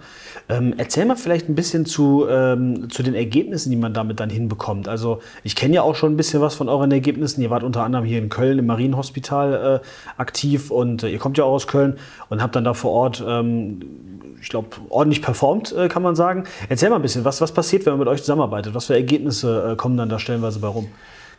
Ähm, 0.49 0.75
erzähl 0.76 1.07
mal 1.07 1.17
vielleicht 1.17 1.49
ein 1.49 1.55
bisschen 1.55 1.87
zu, 1.87 2.26
ähm, 2.29 2.90
zu 2.90 3.02
den 3.02 3.14
Ergebnissen, 3.14 3.71
die 3.71 3.76
man 3.76 3.95
damit 3.95 4.21
dann 4.21 4.29
hinbekommt. 4.29 4.88
Also 4.88 5.21
ich 5.43 5.57
kenne 5.57 5.76
ja 5.76 5.83
auch 5.83 5.95
schon 5.95 6.12
ein 6.12 6.17
bisschen 6.17 6.40
was 6.40 6.55
von 6.55 6.69
euren 6.69 6.90
Ergebnissen. 6.90 7.40
Ihr 7.40 7.50
wart 7.50 7.62
unter 7.62 7.83
anderem 7.83 8.05
hier 8.05 8.19
in 8.19 8.29
Köln 8.29 8.59
im 8.59 8.67
Marienhospital 8.67 9.81
äh, 9.83 9.87
aktiv 10.21 10.71
und 10.71 11.02
äh, 11.02 11.09
ihr 11.09 11.19
kommt 11.19 11.38
ja 11.38 11.45
auch 11.45 11.52
aus 11.52 11.67
Köln 11.67 11.99
und 12.29 12.43
habt 12.43 12.57
dann 12.57 12.64
da 12.64 12.75
vor 12.75 12.90
Ort, 12.90 13.25
ähm, 13.26 13.81
ich 14.43 14.49
glaube, 14.49 14.69
ordentlich 14.88 15.23
performt, 15.23 15.73
äh, 15.73 15.88
kann 15.88 16.02
man 16.02 16.17
sagen. 16.17 16.45
Erzähl 16.69 16.90
mal 16.90 16.97
ein 16.97 17.02
bisschen, 17.02 17.25
was, 17.25 17.40
was 17.40 17.52
passiert, 17.52 17.87
wenn 17.87 17.93
man 17.93 18.00
mit 18.00 18.09
euch 18.09 18.21
zusammenarbeitet? 18.21 18.75
Was 18.75 18.87
für 18.87 18.95
Ergebnisse 18.95 19.73
äh, 19.73 19.76
kommen 19.76 19.97
dann 19.97 20.09
da 20.09 20.19
stellenweise 20.19 20.59
bei 20.59 20.69
rum? 20.69 20.88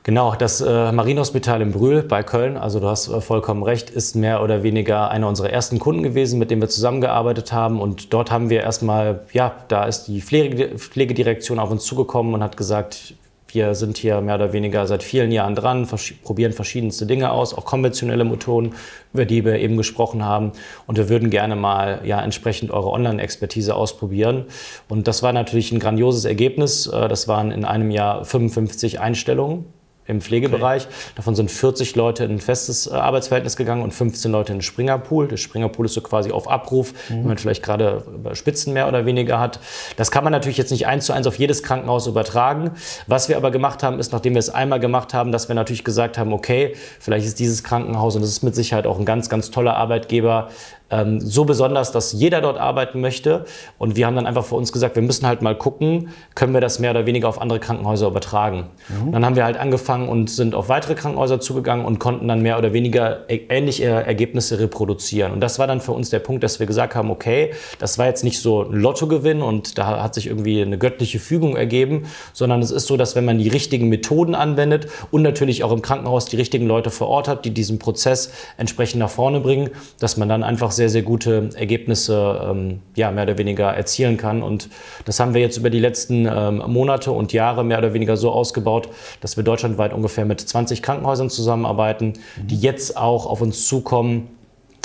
Genau, 0.03 0.33
das 0.33 0.61
äh, 0.61 0.91
Marienhospital 0.91 1.61
in 1.61 1.71
Brühl 1.71 2.01
bei 2.01 2.23
Köln, 2.23 2.57
also 2.57 2.79
du 2.79 2.87
hast 2.87 3.07
äh, 3.07 3.21
vollkommen 3.21 3.61
recht, 3.61 3.91
ist 3.91 4.15
mehr 4.15 4.41
oder 4.41 4.63
weniger 4.63 5.11
einer 5.11 5.27
unserer 5.27 5.51
ersten 5.51 5.77
Kunden 5.77 6.01
gewesen, 6.01 6.39
mit 6.39 6.49
dem 6.49 6.59
wir 6.59 6.69
zusammengearbeitet 6.69 7.53
haben. 7.53 7.79
Und 7.79 8.11
dort 8.11 8.31
haben 8.31 8.49
wir 8.49 8.61
erstmal, 8.61 9.19
ja, 9.31 9.53
da 9.67 9.83
ist 9.85 10.05
die 10.05 10.21
Pflege, 10.21 10.79
Pflegedirektion 10.79 11.59
auf 11.59 11.69
uns 11.69 11.85
zugekommen 11.85 12.33
und 12.33 12.41
hat 12.41 12.57
gesagt, 12.57 13.13
wir 13.49 13.75
sind 13.75 13.95
hier 13.95 14.21
mehr 14.21 14.35
oder 14.35 14.53
weniger 14.53 14.87
seit 14.87 15.03
vielen 15.03 15.31
Jahren 15.31 15.53
dran, 15.53 15.85
vers 15.85 16.13
probieren 16.23 16.53
verschiedenste 16.53 17.05
Dinge 17.05 17.31
aus, 17.31 17.53
auch 17.53 17.65
konventionelle 17.65 18.23
Methoden, 18.23 18.73
über 19.13 19.25
die 19.25 19.45
wir 19.45 19.59
eben 19.59 19.77
gesprochen 19.77 20.25
haben. 20.25 20.53
Und 20.87 20.97
wir 20.97 21.09
würden 21.09 21.29
gerne 21.29 21.55
mal 21.55 22.01
ja, 22.05 22.19
entsprechend 22.23 22.71
eure 22.71 22.89
Online-Expertise 22.89 23.75
ausprobieren. 23.75 24.45
Und 24.89 25.07
das 25.07 25.21
war 25.21 25.31
natürlich 25.31 25.71
ein 25.71 25.79
grandioses 25.79 26.25
Ergebnis. 26.25 26.87
Äh, 26.87 27.07
das 27.07 27.27
waren 27.27 27.51
in 27.51 27.65
einem 27.65 27.91
Jahr 27.91 28.25
55 28.25 28.99
Einstellungen 28.99 29.65
im 30.11 30.21
Pflegebereich. 30.21 30.85
Okay. 30.85 30.93
Davon 31.15 31.35
sind 31.35 31.49
40 31.49 31.95
Leute 31.95 32.23
in 32.23 32.31
ein 32.31 32.39
festes 32.39 32.87
äh, 32.87 32.91
Arbeitsverhältnis 32.91 33.55
gegangen 33.55 33.81
und 33.81 33.93
15 33.93 34.31
Leute 34.31 34.51
in 34.51 34.59
den 34.59 34.63
Springerpool. 34.63 35.27
Der 35.27 35.37
Springerpool 35.37 35.85
ist 35.85 35.93
so 35.93 36.01
quasi 36.01 36.31
auf 36.31 36.49
Abruf, 36.49 36.93
mhm. 37.09 37.15
wenn 37.15 37.27
man 37.27 37.37
vielleicht 37.37 37.63
gerade 37.63 38.03
Spitzen 38.33 38.73
mehr 38.73 38.87
oder 38.87 39.05
weniger 39.05 39.39
hat. 39.39 39.59
Das 39.95 40.11
kann 40.11 40.23
man 40.23 40.31
natürlich 40.31 40.57
jetzt 40.57 40.71
nicht 40.71 40.87
eins 40.87 41.05
zu 41.05 41.13
eins 41.13 41.25
auf 41.27 41.39
jedes 41.39 41.63
Krankenhaus 41.63 42.07
übertragen. 42.07 42.71
Was 43.07 43.29
wir 43.29 43.37
aber 43.37 43.51
gemacht 43.51 43.83
haben, 43.83 43.99
ist, 43.99 44.11
nachdem 44.11 44.33
wir 44.33 44.39
es 44.39 44.49
einmal 44.49 44.79
gemacht 44.79 45.13
haben, 45.13 45.31
dass 45.31 45.47
wir 45.47 45.55
natürlich 45.55 45.83
gesagt 45.83 46.17
haben, 46.17 46.33
okay, 46.33 46.75
vielleicht 46.99 47.25
ist 47.25 47.39
dieses 47.39 47.63
Krankenhaus 47.63 48.15
und 48.15 48.21
das 48.21 48.29
ist 48.29 48.43
mit 48.43 48.55
Sicherheit 48.55 48.85
auch 48.85 48.99
ein 48.99 49.05
ganz, 49.05 49.29
ganz 49.29 49.51
toller 49.51 49.75
Arbeitgeber, 49.77 50.49
ähm, 50.91 51.19
so 51.19 51.45
besonders, 51.45 51.91
dass 51.91 52.13
jeder 52.13 52.41
dort 52.41 52.57
arbeiten 52.57 53.01
möchte. 53.01 53.45
Und 53.77 53.95
wir 53.95 54.05
haben 54.05 54.15
dann 54.15 54.27
einfach 54.27 54.45
für 54.45 54.55
uns 54.55 54.71
gesagt, 54.71 54.95
wir 54.95 55.03
müssen 55.03 55.25
halt 55.25 55.41
mal 55.41 55.57
gucken, 55.57 56.09
können 56.35 56.53
wir 56.53 56.61
das 56.61 56.79
mehr 56.79 56.91
oder 56.91 57.05
weniger 57.05 57.29
auf 57.29 57.41
andere 57.41 57.59
Krankenhäuser 57.59 58.07
übertragen. 58.07 58.67
Mhm. 58.89 59.11
Dann 59.13 59.25
haben 59.25 59.35
wir 59.35 59.45
halt 59.45 59.57
angefangen 59.57 60.09
und 60.09 60.29
sind 60.29 60.53
auf 60.53 60.69
weitere 60.69 60.95
Krankenhäuser 60.95 61.39
zugegangen 61.39 61.85
und 61.85 61.99
konnten 61.99 62.27
dann 62.27 62.41
mehr 62.41 62.57
oder 62.57 62.73
weniger 62.73 63.21
ähnliche 63.29 63.85
Ergebnisse 63.85 64.59
reproduzieren. 64.59 65.31
Und 65.31 65.39
das 65.41 65.59
war 65.59 65.67
dann 65.67 65.81
für 65.81 65.93
uns 65.93 66.09
der 66.09 66.19
Punkt, 66.19 66.43
dass 66.43 66.59
wir 66.59 66.67
gesagt 66.67 66.95
haben, 66.95 67.09
okay, 67.09 67.53
das 67.79 67.97
war 67.97 68.07
jetzt 68.07 68.23
nicht 68.23 68.39
so 68.39 68.63
ein 68.63 68.73
Lottogewinn 68.73 69.41
und 69.41 69.77
da 69.77 70.01
hat 70.01 70.13
sich 70.13 70.27
irgendwie 70.27 70.61
eine 70.61 70.77
göttliche 70.77 71.19
Fügung 71.19 71.55
ergeben, 71.55 72.03
sondern 72.33 72.61
es 72.61 72.71
ist 72.71 72.87
so, 72.87 72.97
dass 72.97 73.15
wenn 73.15 73.25
man 73.25 73.37
die 73.37 73.47
richtigen 73.47 73.89
Methoden 73.89 74.35
anwendet 74.35 74.87
und 75.09 75.21
natürlich 75.21 75.63
auch 75.63 75.71
im 75.71 75.81
Krankenhaus 75.81 76.25
die 76.25 76.35
richtigen 76.35 76.67
Leute 76.67 76.89
vor 76.89 77.07
Ort 77.07 77.27
hat, 77.27 77.45
die 77.45 77.51
diesen 77.51 77.79
Prozess 77.79 78.31
entsprechend 78.57 78.99
nach 78.99 79.09
vorne 79.09 79.39
bringen, 79.39 79.69
dass 79.99 80.17
man 80.17 80.27
dann 80.27 80.43
einfach 80.43 80.71
sehr 80.71 80.80
sehr, 80.81 80.89
sehr 80.89 81.03
gute 81.03 81.51
Ergebnisse 81.53 82.41
ähm, 82.43 82.79
ja, 82.95 83.11
mehr 83.11 83.25
oder 83.25 83.37
weniger 83.37 83.67
erzielen 83.67 84.17
kann. 84.17 84.41
Und 84.41 84.67
das 85.05 85.19
haben 85.19 85.35
wir 85.35 85.41
jetzt 85.41 85.57
über 85.57 85.69
die 85.69 85.79
letzten 85.79 86.25
ähm, 86.25 86.63
Monate 86.65 87.11
und 87.11 87.33
Jahre 87.33 87.63
mehr 87.63 87.77
oder 87.77 87.93
weniger 87.93 88.17
so 88.17 88.31
ausgebaut, 88.31 88.89
dass 89.19 89.37
wir 89.37 89.43
deutschlandweit 89.43 89.93
ungefähr 89.93 90.25
mit 90.25 90.41
20 90.41 90.81
Krankenhäusern 90.81 91.29
zusammenarbeiten, 91.29 92.13
mhm. 92.35 92.47
die 92.47 92.57
jetzt 92.57 92.97
auch 92.97 93.27
auf 93.27 93.41
uns 93.41 93.67
zukommen, 93.67 94.29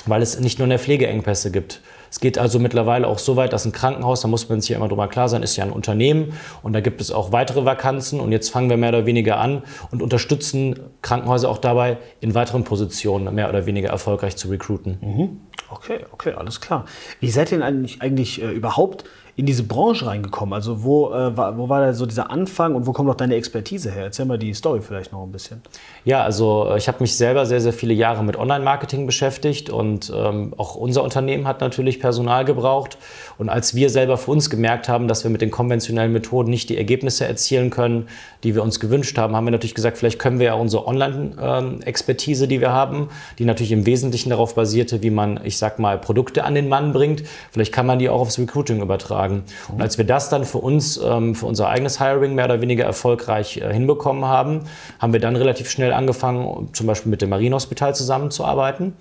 weil 0.05 0.21
es 0.21 0.39
nicht 0.39 0.59
nur 0.59 0.65
in 0.65 0.71
der 0.71 0.79
Pflege 0.79 1.07
Engpässe 1.07 1.51
gibt. 1.51 1.81
Es 2.11 2.21
geht 2.21 2.39
also 2.39 2.59
mittlerweile 2.59 3.07
auch 3.07 3.19
so 3.19 3.37
weit, 3.37 3.53
dass 3.53 3.65
ein 3.65 3.73
Krankenhaus, 3.73 4.21
da 4.21 4.29
muss 4.29 4.49
man 4.49 4.61
sich 4.61 4.71
ja 4.71 4.77
immer 4.77 4.89
drüber 4.89 5.09
klar 5.09 5.29
sein, 5.29 5.43
ist 5.43 5.57
ja 5.57 5.65
ein 5.65 5.73
Unternehmen 5.73 6.33
und 6.63 6.73
da 6.73 6.81
gibt 6.81 7.01
es 7.01 7.11
auch 7.11 7.33
weitere 7.33 7.65
Vakanzen 7.65 8.21
und 8.21 8.33
jetzt 8.33 8.51
fangen 8.51 8.71
wir 8.71 8.77
mehr 8.77 8.91
oder 8.91 9.07
weniger 9.07 9.39
an 9.39 9.63
und 9.91 10.03
unterstützen 10.03 10.79
Krankenhäuser 11.03 11.49
auch 11.49 11.59
dabei, 11.59 11.99
in 12.21 12.35
weiteren 12.35 12.65
Positionen 12.65 13.35
mehr 13.35 13.49
oder 13.49 13.67
weniger 13.67 13.91
erfolgreich 13.91 14.37
zu 14.37 14.49
recruiten. 14.49 14.99
Mhm. 15.01 15.41
Okay, 15.69 16.05
okay, 16.13 16.33
alles 16.33 16.61
klar. 16.61 16.85
Wie 17.21 17.31
seid 17.31 17.51
ihr 17.51 17.59
denn 17.59 17.67
eigentlich, 17.67 18.01
eigentlich 18.01 18.41
äh, 18.41 18.53
überhaupt 18.53 19.05
in 19.37 19.45
diese 19.45 19.65
Branche 19.65 20.07
reingekommen? 20.07 20.55
Also 20.55 20.83
wo, 20.83 21.13
äh, 21.13 21.37
war, 21.37 21.59
wo 21.59 21.69
war 21.69 21.83
da 21.83 21.93
so 21.93 22.07
dieser 22.07 22.31
Anfang 22.31 22.75
und 22.75 22.87
wo 22.87 22.93
kommt 22.93 23.11
auch 23.11 23.15
deine 23.15 23.35
Expertise 23.35 23.93
her? 23.93 24.05
Erzähl 24.05 24.25
mal 24.25 24.39
die 24.39 24.55
Story 24.55 24.81
vielleicht 24.81 25.13
noch 25.13 25.23
ein 25.23 25.31
bisschen. 25.31 25.61
Ja, 26.07 26.23
also 26.23 26.69
äh, 26.71 26.79
ich 26.79 26.89
habe 26.89 26.99
mich 27.01 27.15
selber 27.15 27.45
sehr, 27.45 27.61
sehr 27.61 27.75
viele 27.75 27.93
Jahre 27.93 28.25
mit 28.25 28.37
Online-Marketing 28.37 29.05
beschäftigt 29.05 29.69
und 29.69 30.11
ähm, 30.15 30.55
auch 30.57 30.75
unser 30.75 31.03
Unternehmen 31.03 31.47
hat 31.47 31.61
natürlich 31.61 32.01
Personal 32.01 32.47
gebraucht. 32.47 32.97
Und 33.37 33.51
als 33.51 33.75
wir 33.75 33.91
selber 33.91 34.17
für 34.17 34.31
uns 34.31 34.49
gemerkt 34.49 34.89
haben, 34.89 35.07
dass 35.07 35.23
wir 35.23 35.31
mit 35.31 35.43
den 35.43 35.51
konventionellen 35.51 36.13
Methoden 36.13 36.49
nicht 36.49 36.71
die 36.71 36.79
Ergebnisse 36.79 37.27
erzielen 37.27 37.69
können, 37.69 38.09
die 38.43 38.55
wir 38.55 38.63
uns 38.63 38.81
gewünscht 38.81 39.19
haben, 39.19 39.37
haben 39.37 39.45
wir 39.45 39.51
natürlich 39.51 39.75
gesagt, 39.75 39.99
vielleicht 39.99 40.19
können 40.19 40.39
wir 40.39 40.47
ja 40.47 40.55
unsere 40.55 40.87
Online-Expertise, 40.87 42.49
die 42.49 42.63
wir 42.63 42.73
haben, 42.73 43.11
die 43.39 43.45
natürlich 43.45 43.73
im 43.73 43.85
Wesentlichen 43.85 44.31
darauf 44.31 44.55
basierte, 44.55 45.03
wie 45.03 45.11
man, 45.11 45.41
ich 45.45 45.59
sag 45.59 45.79
mal, 45.79 45.99
Produkte 45.99 46.45
an 46.45 46.55
den 46.55 46.71
Mann 46.71 46.95
bringt, 46.95 47.25
vielleicht 47.51 47.73
kann 47.73 47.85
man 47.85 47.99
die 47.99 48.09
auch 48.09 48.21
aufs 48.21 48.39
Recruiting 48.39 48.81
übertragen 48.81 49.26
sagen. 49.27 49.45
Und 49.69 49.83
als 49.83 49.99
wir 49.99 50.05
das 50.05 50.29
dann 50.29 50.45
für 50.45 50.59
uns, 50.59 51.01
ähm, 51.03 51.35
für 51.35 51.47
unser 51.47 51.69
eigenes 51.69 52.01
Hiring 52.01 52.35
mehr 52.35 52.47
oder 52.47 52.61
weniger 52.61 52.85
erfolgreich 52.85 53.59
äh, 53.59 53.73
hinbekommen 53.73 54.25
haben, 54.25 54.63
haben 54.99 55.13
wir 55.13 55.21
dann 55.21 55.37
relativ 55.37 55.71
schnell 55.71 55.93
angefangen, 55.93 56.69
zum 56.73 56.87
Beispiel 56.87 57.11
mit 57.11 57.23
dem 57.23 57.31
Marienhospital 57.31 57.95
zusammenzuarbeiten 57.95 58.95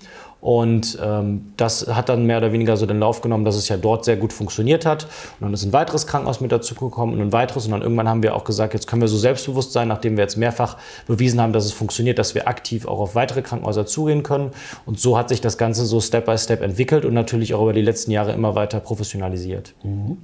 und 0.45 0.99
ähm, 1.01 1.53
das 1.57 1.87
hat 1.87 2.07
dann 2.07 2.27
mehr 2.27 2.37
oder 2.37 2.51
weniger 2.51 2.77
so 2.77 2.85
den 2.85 2.99
Lauf 2.99 3.21
genommen, 3.21 3.45
dass 3.45 3.55
es 3.55 3.67
ja 3.67 3.77
dort 3.77 4.05
sehr 4.05 4.15
gut 4.15 4.31
funktioniert 4.31 4.85
hat. 4.85 5.05
Und 5.05 5.47
dann 5.47 5.53
ist 5.55 5.65
ein 5.65 5.73
weiteres 5.73 6.05
Krankenhaus 6.05 6.39
mit 6.39 6.51
dazu 6.51 6.75
gekommen 6.75 7.13
und 7.13 7.19
ein 7.19 7.33
weiteres. 7.33 7.65
Und 7.65 7.71
dann 7.71 7.81
irgendwann 7.81 8.07
haben 8.07 8.21
wir 8.21 8.35
auch 8.35 8.43
gesagt, 8.43 8.75
jetzt 8.75 8.85
können 8.85 9.01
wir 9.01 9.07
so 9.07 9.17
selbstbewusst 9.17 9.71
sein, 9.71 9.87
nachdem 9.87 10.17
wir 10.17 10.23
jetzt 10.23 10.37
mehrfach 10.37 10.77
bewiesen 11.07 11.41
haben, 11.41 11.51
dass 11.51 11.65
es 11.65 11.71
funktioniert, 11.71 12.19
dass 12.19 12.35
wir 12.35 12.47
aktiv 12.47 12.87
auch 12.87 12.99
auf 12.99 13.15
weitere 13.15 13.41
Krankenhäuser 13.41 13.87
zugehen 13.87 14.21
können. 14.21 14.51
Und 14.85 14.99
so 14.99 15.17
hat 15.17 15.29
sich 15.29 15.41
das 15.41 15.57
Ganze 15.57 15.83
so 15.83 15.99
Step 15.99 16.27
by 16.27 16.37
Step 16.37 16.61
entwickelt 16.61 17.05
und 17.05 17.15
natürlich 17.15 17.55
auch 17.55 17.63
über 17.63 17.73
die 17.73 17.81
letzten 17.81 18.11
Jahre 18.11 18.31
immer 18.33 18.53
weiter 18.53 18.79
professionalisiert. 18.79 19.73
Mhm. 19.81 20.17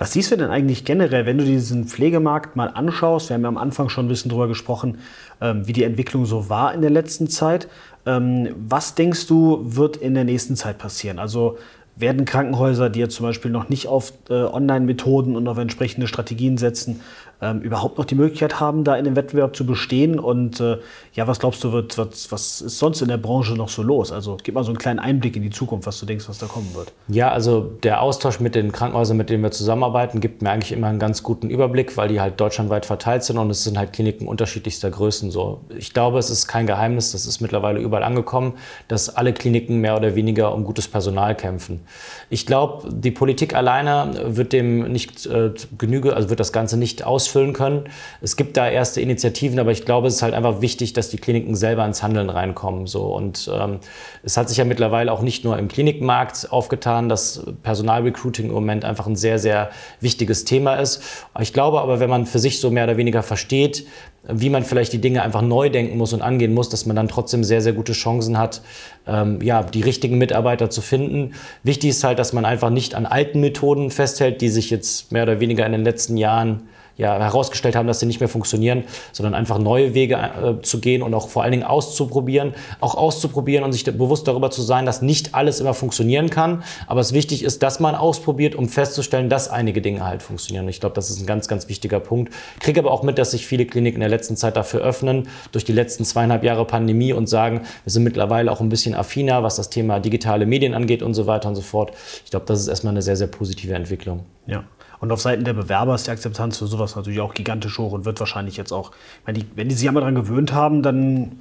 Was 0.00 0.12
siehst 0.12 0.30
du 0.30 0.36
denn 0.36 0.48
eigentlich 0.48 0.86
generell, 0.86 1.26
wenn 1.26 1.36
du 1.36 1.44
diesen 1.44 1.84
Pflegemarkt 1.84 2.56
mal 2.56 2.68
anschaust? 2.68 3.28
Wir 3.28 3.34
haben 3.34 3.42
ja 3.42 3.48
am 3.48 3.58
Anfang 3.58 3.90
schon 3.90 4.06
ein 4.06 4.08
bisschen 4.08 4.30
drüber 4.30 4.48
gesprochen, 4.48 4.96
ähm, 5.42 5.66
wie 5.66 5.74
die 5.74 5.84
Entwicklung 5.84 6.24
so 6.24 6.48
war 6.48 6.72
in 6.72 6.80
der 6.80 6.88
letzten 6.88 7.28
Zeit. 7.28 7.68
Ähm, 8.06 8.54
was 8.68 8.94
denkst 8.94 9.26
du, 9.26 9.60
wird 9.62 9.96
in 9.96 10.14
der 10.14 10.24
nächsten 10.24 10.56
Zeit 10.56 10.78
passieren? 10.78 11.18
Also 11.18 11.58
werden 11.96 12.24
Krankenhäuser, 12.24 12.88
die 12.88 13.00
jetzt 13.00 13.14
zum 13.14 13.26
Beispiel 13.26 13.50
noch 13.50 13.68
nicht 13.68 13.86
auf 13.86 14.12
äh, 14.30 14.34
Online-Methoden 14.34 15.36
und 15.36 15.46
auf 15.48 15.58
entsprechende 15.58 16.06
Strategien 16.06 16.56
setzen, 16.56 17.00
ähm, 17.42 17.60
überhaupt 17.60 17.98
noch 17.98 18.04
die 18.04 18.14
Möglichkeit 18.14 18.60
haben, 18.60 18.84
da 18.84 18.96
in 18.96 19.04
dem 19.04 19.16
Wettbewerb 19.16 19.56
zu 19.56 19.64
bestehen? 19.66 20.18
Und 20.18 20.60
äh, 20.60 20.78
ja, 21.14 21.26
was 21.26 21.38
glaubst 21.38 21.64
du, 21.64 21.72
wird, 21.72 21.98
was, 21.98 22.30
was 22.30 22.60
ist 22.60 22.78
sonst 22.78 23.00
in 23.00 23.08
der 23.08 23.16
Branche 23.16 23.54
noch 23.54 23.68
so 23.68 23.82
los? 23.82 24.12
Also 24.12 24.36
gib 24.42 24.54
mal 24.54 24.64
so 24.64 24.70
einen 24.70 24.78
kleinen 24.78 24.98
Einblick 24.98 25.36
in 25.36 25.42
die 25.42 25.50
Zukunft, 25.50 25.86
was 25.86 25.98
du 25.98 26.06
denkst, 26.06 26.28
was 26.28 26.38
da 26.38 26.46
kommen 26.46 26.74
wird. 26.74 26.92
Ja, 27.08 27.30
also 27.30 27.60
der 27.82 28.02
Austausch 28.02 28.40
mit 28.40 28.54
den 28.54 28.72
Krankenhäusern, 28.72 29.16
mit 29.16 29.30
denen 29.30 29.42
wir 29.42 29.50
zusammenarbeiten, 29.50 30.20
gibt 30.20 30.42
mir 30.42 30.50
eigentlich 30.50 30.72
immer 30.72 30.88
einen 30.88 30.98
ganz 30.98 31.22
guten 31.22 31.50
Überblick, 31.50 31.96
weil 31.96 32.08
die 32.08 32.20
halt 32.20 32.40
deutschlandweit 32.40 32.86
verteilt 32.86 33.24
sind 33.24 33.38
und 33.38 33.50
es 33.50 33.64
sind 33.64 33.78
halt 33.78 33.92
Kliniken 33.92 34.28
unterschiedlichster 34.28 34.90
Größen. 34.90 35.30
So, 35.30 35.60
ich 35.76 35.92
glaube, 35.92 36.18
es 36.18 36.30
ist 36.30 36.46
kein 36.46 36.66
Geheimnis, 36.66 37.12
das 37.12 37.26
ist 37.26 37.40
mittlerweile 37.40 37.80
überall 37.80 38.04
angekommen, 38.04 38.54
dass 38.88 39.14
alle 39.14 39.32
Kliniken 39.32 39.80
mehr 39.80 39.96
oder 39.96 40.14
weniger 40.14 40.54
um 40.54 40.64
gutes 40.64 40.88
Personal 40.88 41.34
kämpfen. 41.34 41.80
Ich 42.28 42.46
glaube, 42.46 42.88
die 42.92 43.10
Politik 43.10 43.54
alleine 43.54 44.12
wird 44.36 44.52
dem 44.52 44.92
nicht 44.92 45.26
äh, 45.26 45.52
genüge, 45.78 46.14
also 46.14 46.30
wird 46.30 46.40
das 46.40 46.52
Ganze 46.52 46.76
nicht 46.76 47.04
ausführen 47.04 47.29
ausfüllen 47.30 47.52
können. 47.52 47.84
Es 48.20 48.36
gibt 48.36 48.56
da 48.56 48.68
erste 48.68 49.00
Initiativen, 49.00 49.58
aber 49.58 49.70
ich 49.70 49.84
glaube, 49.84 50.08
es 50.08 50.16
ist 50.16 50.22
halt 50.22 50.34
einfach 50.34 50.60
wichtig, 50.60 50.92
dass 50.92 51.10
die 51.10 51.16
Kliniken 51.16 51.54
selber 51.54 51.84
ins 51.84 52.02
Handeln 52.02 52.30
reinkommen. 52.30 52.86
So. 52.86 53.14
Und 53.14 53.50
ähm, 53.52 53.78
es 54.22 54.36
hat 54.36 54.48
sich 54.48 54.58
ja 54.58 54.64
mittlerweile 54.64 55.12
auch 55.12 55.22
nicht 55.22 55.44
nur 55.44 55.58
im 55.58 55.68
Klinikmarkt 55.68 56.50
aufgetan, 56.50 57.08
dass 57.08 57.44
Personalrecruiting 57.62 58.46
im 58.46 58.52
Moment 58.52 58.84
einfach 58.84 59.06
ein 59.06 59.16
sehr, 59.16 59.38
sehr 59.38 59.70
wichtiges 60.00 60.44
Thema 60.44 60.74
ist. 60.74 61.02
Ich 61.40 61.52
glaube 61.52 61.80
aber, 61.80 62.00
wenn 62.00 62.10
man 62.10 62.26
für 62.26 62.38
sich 62.38 62.60
so 62.60 62.70
mehr 62.70 62.84
oder 62.84 62.96
weniger 62.96 63.22
versteht, 63.22 63.86
wie 64.28 64.50
man 64.50 64.64
vielleicht 64.64 64.92
die 64.92 65.00
Dinge 65.00 65.22
einfach 65.22 65.40
neu 65.40 65.70
denken 65.70 65.96
muss 65.96 66.12
und 66.12 66.20
angehen 66.20 66.52
muss, 66.52 66.68
dass 66.68 66.84
man 66.84 66.94
dann 66.94 67.08
trotzdem 67.08 67.42
sehr, 67.42 67.62
sehr 67.62 67.72
gute 67.72 67.92
Chancen 67.92 68.36
hat, 68.38 68.60
ähm, 69.06 69.40
ja, 69.40 69.62
die 69.62 69.80
richtigen 69.80 70.18
Mitarbeiter 70.18 70.68
zu 70.68 70.82
finden. 70.82 71.32
Wichtig 71.62 71.90
ist 71.90 72.04
halt, 72.04 72.18
dass 72.18 72.32
man 72.32 72.44
einfach 72.44 72.70
nicht 72.70 72.94
an 72.94 73.06
alten 73.06 73.40
Methoden 73.40 73.90
festhält, 73.90 74.42
die 74.42 74.50
sich 74.50 74.68
jetzt 74.70 75.10
mehr 75.10 75.22
oder 75.22 75.40
weniger 75.40 75.64
in 75.64 75.72
den 75.72 75.84
letzten 75.84 76.18
Jahren 76.18 76.68
ja, 77.00 77.18
herausgestellt 77.18 77.76
haben, 77.76 77.86
dass 77.86 77.98
sie 77.98 78.06
nicht 78.06 78.20
mehr 78.20 78.28
funktionieren, 78.28 78.84
sondern 79.12 79.34
einfach 79.34 79.58
neue 79.58 79.94
Wege 79.94 80.16
äh, 80.16 80.62
zu 80.62 80.80
gehen 80.80 81.02
und 81.02 81.14
auch 81.14 81.28
vor 81.28 81.42
allen 81.42 81.52
Dingen 81.52 81.64
auszuprobieren, 81.64 82.54
auch 82.80 82.94
auszuprobieren 82.94 83.64
und 83.64 83.72
sich 83.72 83.84
bewusst 83.84 84.28
darüber 84.28 84.50
zu 84.50 84.60
sein, 84.60 84.84
dass 84.84 85.00
nicht 85.00 85.34
alles 85.34 85.60
immer 85.60 85.72
funktionieren 85.72 86.28
kann. 86.28 86.62
Aber 86.86 87.00
es 87.00 87.14
wichtig 87.14 87.42
ist, 87.42 87.62
dass 87.62 87.80
man 87.80 87.94
ausprobiert, 87.94 88.54
um 88.54 88.68
festzustellen, 88.68 89.30
dass 89.30 89.48
einige 89.48 89.80
Dinge 89.80 90.04
halt 90.04 90.22
funktionieren. 90.22 90.66
Und 90.66 90.70
ich 90.70 90.80
glaube, 90.80 90.94
das 90.94 91.08
ist 91.08 91.20
ein 91.20 91.26
ganz, 91.26 91.48
ganz 91.48 91.68
wichtiger 91.68 92.00
Punkt. 92.00 92.34
Kriege 92.60 92.80
aber 92.80 92.90
auch 92.90 93.02
mit, 93.02 93.16
dass 93.16 93.30
sich 93.30 93.46
viele 93.46 93.64
Kliniken 93.64 93.96
in 93.96 94.00
der 94.00 94.10
letzten 94.10 94.36
Zeit 94.36 94.56
dafür 94.56 94.80
öffnen, 94.80 95.28
durch 95.52 95.64
die 95.64 95.72
letzten 95.72 96.04
zweieinhalb 96.04 96.44
Jahre 96.44 96.66
Pandemie 96.66 97.14
und 97.14 97.28
sagen, 97.28 97.62
wir 97.84 97.92
sind 97.92 98.04
mittlerweile 98.04 98.52
auch 98.52 98.60
ein 98.60 98.68
bisschen 98.68 98.94
affiner, 98.94 99.42
was 99.42 99.56
das 99.56 99.70
Thema 99.70 100.00
digitale 100.00 100.44
Medien 100.44 100.74
angeht 100.74 101.02
und 101.02 101.14
so 101.14 101.26
weiter 101.26 101.48
und 101.48 101.54
so 101.54 101.62
fort. 101.62 101.92
Ich 102.24 102.30
glaube, 102.30 102.44
das 102.44 102.60
ist 102.60 102.68
erstmal 102.68 102.92
eine 102.92 103.02
sehr, 103.02 103.16
sehr 103.16 103.26
positive 103.26 103.72
Entwicklung. 103.72 104.24
Ja. 104.46 104.64
Und 105.00 105.10
auf 105.12 105.20
Seiten 105.20 105.44
der 105.44 105.54
Bewerber 105.54 105.94
ist 105.94 106.06
die 106.06 106.10
Akzeptanz 106.10 106.58
für 106.58 106.66
sowas 106.66 106.94
natürlich 106.94 107.20
auch 107.20 107.34
gigantisch 107.34 107.78
hoch 107.78 107.92
und 107.92 108.04
wird 108.04 108.20
wahrscheinlich 108.20 108.56
jetzt 108.56 108.72
auch, 108.72 108.92
wenn 109.24 109.34
die, 109.34 109.46
wenn 109.56 109.68
die 109.68 109.74
sich 109.74 109.88
einmal 109.88 110.02
daran 110.02 110.14
gewöhnt 110.14 110.52
haben, 110.52 110.82
dann 110.82 111.40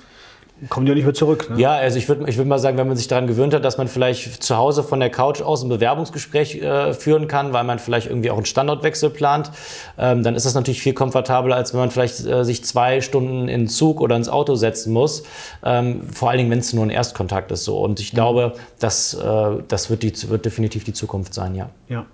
kommen 0.67 0.85
die 0.85 0.91
auch 0.91 0.95
nicht 0.95 1.05
mehr 1.05 1.13
zurück. 1.13 1.49
Ne? 1.49 1.59
Ja, 1.59 1.71
also 1.73 1.97
ich 1.97 2.09
würde 2.09 2.29
ich 2.29 2.37
würd 2.37 2.47
mal 2.47 2.59
sagen, 2.59 2.77
wenn 2.77 2.87
man 2.87 2.97
sich 2.97 3.07
daran 3.07 3.27
gewöhnt 3.27 3.53
hat, 3.53 3.63
dass 3.63 3.77
man 3.77 3.87
vielleicht 3.87 4.43
zu 4.43 4.57
Hause 4.57 4.83
von 4.83 4.99
der 4.99 5.09
Couch 5.09 5.41
aus 5.41 5.63
ein 5.63 5.69
Bewerbungsgespräch 5.69 6.55
äh, 6.61 6.93
führen 6.93 7.27
kann, 7.27 7.53
weil 7.53 7.63
man 7.63 7.79
vielleicht 7.79 8.07
irgendwie 8.07 8.29
auch 8.29 8.35
einen 8.35 8.45
Standortwechsel 8.45 9.09
plant, 9.09 9.51
ähm, 9.97 10.23
dann 10.23 10.35
ist 10.35 10.45
das 10.45 10.55
natürlich 10.55 10.81
viel 10.81 10.93
komfortabler, 10.93 11.55
als 11.55 11.73
wenn 11.73 11.79
man 11.79 11.91
vielleicht 11.91 12.25
äh, 12.25 12.43
sich 12.43 12.65
zwei 12.65 12.99
Stunden 12.99 13.47
in 13.47 13.61
den 13.61 13.67
Zug 13.67 14.01
oder 14.01 14.15
ins 14.15 14.27
Auto 14.27 14.55
setzen 14.55 14.91
muss. 14.91 15.23
Ähm, 15.63 16.09
vor 16.11 16.29
allen 16.29 16.39
Dingen, 16.39 16.51
wenn 16.51 16.59
es 16.59 16.73
nur 16.73 16.85
ein 16.85 16.89
Erstkontakt 16.89 17.51
ist. 17.51 17.63
So. 17.63 17.79
Und 17.79 17.99
ich 17.99 18.11
mhm. 18.11 18.17
glaube, 18.17 18.53
das, 18.79 19.13
äh, 19.13 19.63
das 19.67 19.89
wird, 19.89 20.03
die, 20.03 20.29
wird 20.29 20.45
definitiv 20.45 20.83
die 20.83 20.93
Zukunft 20.93 21.33
sein, 21.33 21.55
ja. 21.55 21.69
Ja. 21.87 22.05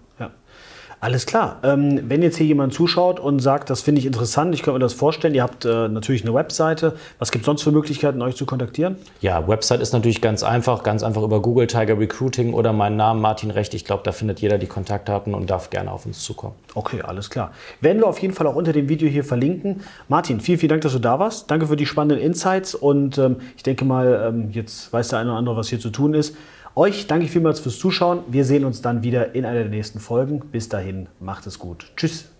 Alles 1.05 1.27
klar. 1.27 1.59
Ähm, 1.61 2.01
wenn 2.09 2.23
jetzt 2.23 2.37
hier 2.37 2.47
jemand 2.47 2.73
zuschaut 2.73 3.19
und 3.19 3.37
sagt, 3.37 3.69
das 3.69 3.83
finde 3.83 3.99
ich 3.99 4.07
interessant, 4.07 4.55
ich 4.55 4.63
könnte 4.63 4.79
mir 4.79 4.85
das 4.85 4.95
vorstellen, 4.95 5.35
ihr 5.35 5.43
habt 5.43 5.63
äh, 5.63 5.87
natürlich 5.87 6.23
eine 6.23 6.33
Webseite. 6.33 6.95
Was 7.19 7.29
gibt 7.29 7.43
es 7.43 7.45
sonst 7.45 7.61
für 7.61 7.71
Möglichkeiten, 7.71 8.23
euch 8.23 8.35
zu 8.35 8.47
kontaktieren? 8.47 8.95
Ja, 9.21 9.47
Website 9.47 9.81
ist 9.81 9.93
natürlich 9.93 10.19
ganz 10.19 10.41
einfach, 10.41 10.81
ganz 10.81 11.03
einfach 11.03 11.21
über 11.21 11.43
Google 11.43 11.67
Tiger 11.67 11.99
Recruiting 11.99 12.55
oder 12.55 12.73
meinen 12.73 12.95
Namen 12.95 13.21
Martin 13.21 13.51
Recht. 13.51 13.75
Ich 13.75 13.85
glaube, 13.85 14.01
da 14.03 14.13
findet 14.13 14.39
jeder 14.39 14.57
die 14.57 14.65
Kontaktdaten 14.65 15.35
und 15.35 15.47
darf 15.47 15.69
gerne 15.69 15.91
auf 15.91 16.07
uns 16.07 16.23
zukommen. 16.23 16.55
Okay, 16.73 17.03
alles 17.03 17.29
klar. 17.29 17.51
Werden 17.81 18.01
wir 18.01 18.07
auf 18.07 18.17
jeden 18.17 18.33
Fall 18.33 18.47
auch 18.47 18.55
unter 18.55 18.73
dem 18.73 18.89
Video 18.89 19.07
hier 19.07 19.23
verlinken. 19.23 19.81
Martin, 20.07 20.39
vielen, 20.39 20.57
vielen 20.57 20.71
Dank, 20.71 20.81
dass 20.81 20.93
du 20.93 20.99
da 20.99 21.19
warst. 21.19 21.51
Danke 21.51 21.67
für 21.67 21.75
die 21.75 21.85
spannenden 21.85 22.25
Insights 22.25 22.73
und 22.73 23.19
ähm, 23.19 23.35
ich 23.55 23.61
denke 23.61 23.85
mal, 23.85 24.27
ähm, 24.27 24.49
jetzt 24.49 24.91
weiß 24.91 25.09
der 25.09 25.19
eine 25.19 25.29
oder 25.29 25.37
andere, 25.37 25.55
was 25.55 25.69
hier 25.69 25.79
zu 25.79 25.91
tun 25.91 26.15
ist. 26.15 26.35
Euch 26.77 27.07
danke 27.07 27.25
ich 27.25 27.31
vielmals 27.31 27.61
fürs 27.61 27.79
Zuschauen. 27.79 28.19
Wir 28.27 28.43
sehen 28.43 28.65
uns 28.65 28.81
dann 28.81 29.01
wieder 29.01 29.33
in 29.33 29.45
einer 29.45 29.59
der 29.59 29.69
nächsten 29.69 29.99
Folgen. 29.99 30.41
Bis 30.51 30.67
dahin, 30.67 31.07
macht 31.21 31.47
es 31.47 31.57
gut. 31.57 31.93
Tschüss. 31.95 32.34